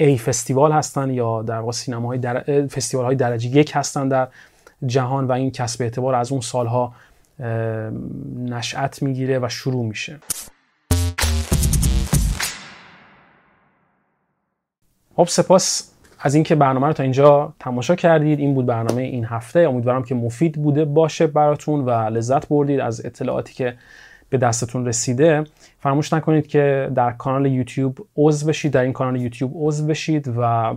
ای 0.00 0.18
فستیوال 0.18 0.72
هستند 0.72 1.10
یا 1.10 1.42
در 1.42 1.58
واقع 1.58 1.72
سینماهای 1.72 2.18
در... 2.18 2.66
فستیوال 2.66 3.06
های 3.06 3.16
درجه 3.16 3.48
یک 3.48 3.72
هستند 3.74 4.10
در 4.10 4.28
جهان 4.86 5.26
و 5.26 5.32
این 5.32 5.50
کسب 5.50 5.82
اعتبار 5.82 6.14
از 6.14 6.32
اون 6.32 6.40
سالها 6.40 6.94
نشأت 8.36 9.02
می‌گیره 9.02 9.38
و 9.38 9.48
شروع 9.48 9.84
میشه. 9.84 10.18
خب 15.16 15.26
سپاس 15.28 15.90
از 16.20 16.34
اینکه 16.34 16.54
برنامه 16.54 16.86
رو 16.86 16.92
تا 16.92 17.02
اینجا 17.02 17.54
تماشا 17.60 17.94
کردید. 17.94 18.38
این 18.38 18.54
بود 18.54 18.66
برنامه 18.66 19.02
این 19.02 19.24
هفته. 19.24 19.60
امیدوارم 19.60 20.02
که 20.02 20.14
مفید 20.14 20.62
بوده 20.62 20.84
باشه 20.84 21.26
براتون 21.26 21.84
و 21.84 21.90
لذت 21.90 22.48
بردید 22.48 22.80
از 22.80 23.06
اطلاعاتی 23.06 23.54
که 23.54 23.76
به 24.30 24.38
دستتون 24.38 24.86
رسیده 24.86 25.44
فراموش 25.80 26.12
نکنید 26.12 26.46
که 26.46 26.90
در 26.94 27.10
کانال 27.12 27.46
یوتیوب 27.46 27.98
عضو 28.16 28.46
بشید 28.46 28.72
در 28.72 28.82
این 28.82 28.92
کانال 28.92 29.20
یوتیوب 29.20 29.52
عضو 29.54 29.86
بشید 29.86 30.34
و 30.38 30.74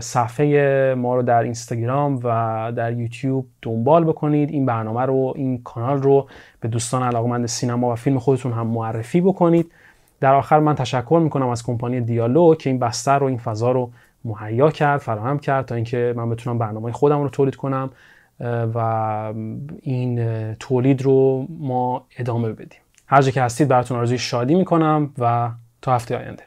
صفحه 0.00 0.94
ما 0.94 1.16
رو 1.16 1.22
در 1.22 1.42
اینستاگرام 1.42 2.20
و 2.24 2.72
در 2.76 2.92
یوتیوب 2.92 3.46
دنبال 3.62 4.04
بکنید. 4.04 4.50
این 4.50 4.66
برنامه 4.66 5.02
رو 5.02 5.32
این 5.36 5.62
کانال 5.62 6.02
رو 6.02 6.28
به 6.60 6.68
دوستان 6.68 7.02
علاقمند 7.02 7.46
سینما 7.46 7.92
و 7.92 7.94
فیلم 7.94 8.18
خودتون 8.18 8.52
هم 8.52 8.66
معرفی 8.66 9.20
بکنید. 9.20 9.72
در 10.20 10.34
آخر 10.34 10.58
من 10.58 10.74
تشکر 10.74 11.20
می‌کنم 11.24 11.48
از 11.48 11.62
کمپانی 11.62 12.00
دیالو 12.00 12.54
که 12.54 12.70
این 12.70 12.78
بستر 12.78 13.18
رو 13.18 13.26
این 13.26 13.38
فضا 13.38 13.72
رو 13.72 13.90
مهیا 14.24 14.70
کرد 14.70 15.00
فراهم 15.00 15.38
کرد 15.38 15.66
تا 15.66 15.74
اینکه 15.74 16.14
من 16.16 16.30
بتونم 16.30 16.58
برنامه 16.58 16.92
خودم 16.92 17.22
رو 17.22 17.28
تولید 17.28 17.56
کنم. 17.56 17.90
و 18.40 18.78
این 19.82 20.54
تولید 20.54 21.02
رو 21.02 21.46
ما 21.50 22.06
ادامه 22.18 22.52
بدیم. 22.52 22.80
هر 23.06 23.22
جا 23.22 23.30
که 23.30 23.42
هستید 23.42 23.68
براتون 23.68 23.98
آرزوی 23.98 24.18
شادی 24.18 24.54
می‌کنم 24.54 25.10
و 25.18 25.50
تا 25.82 25.94
هفته 25.94 26.16
آینده. 26.16 26.42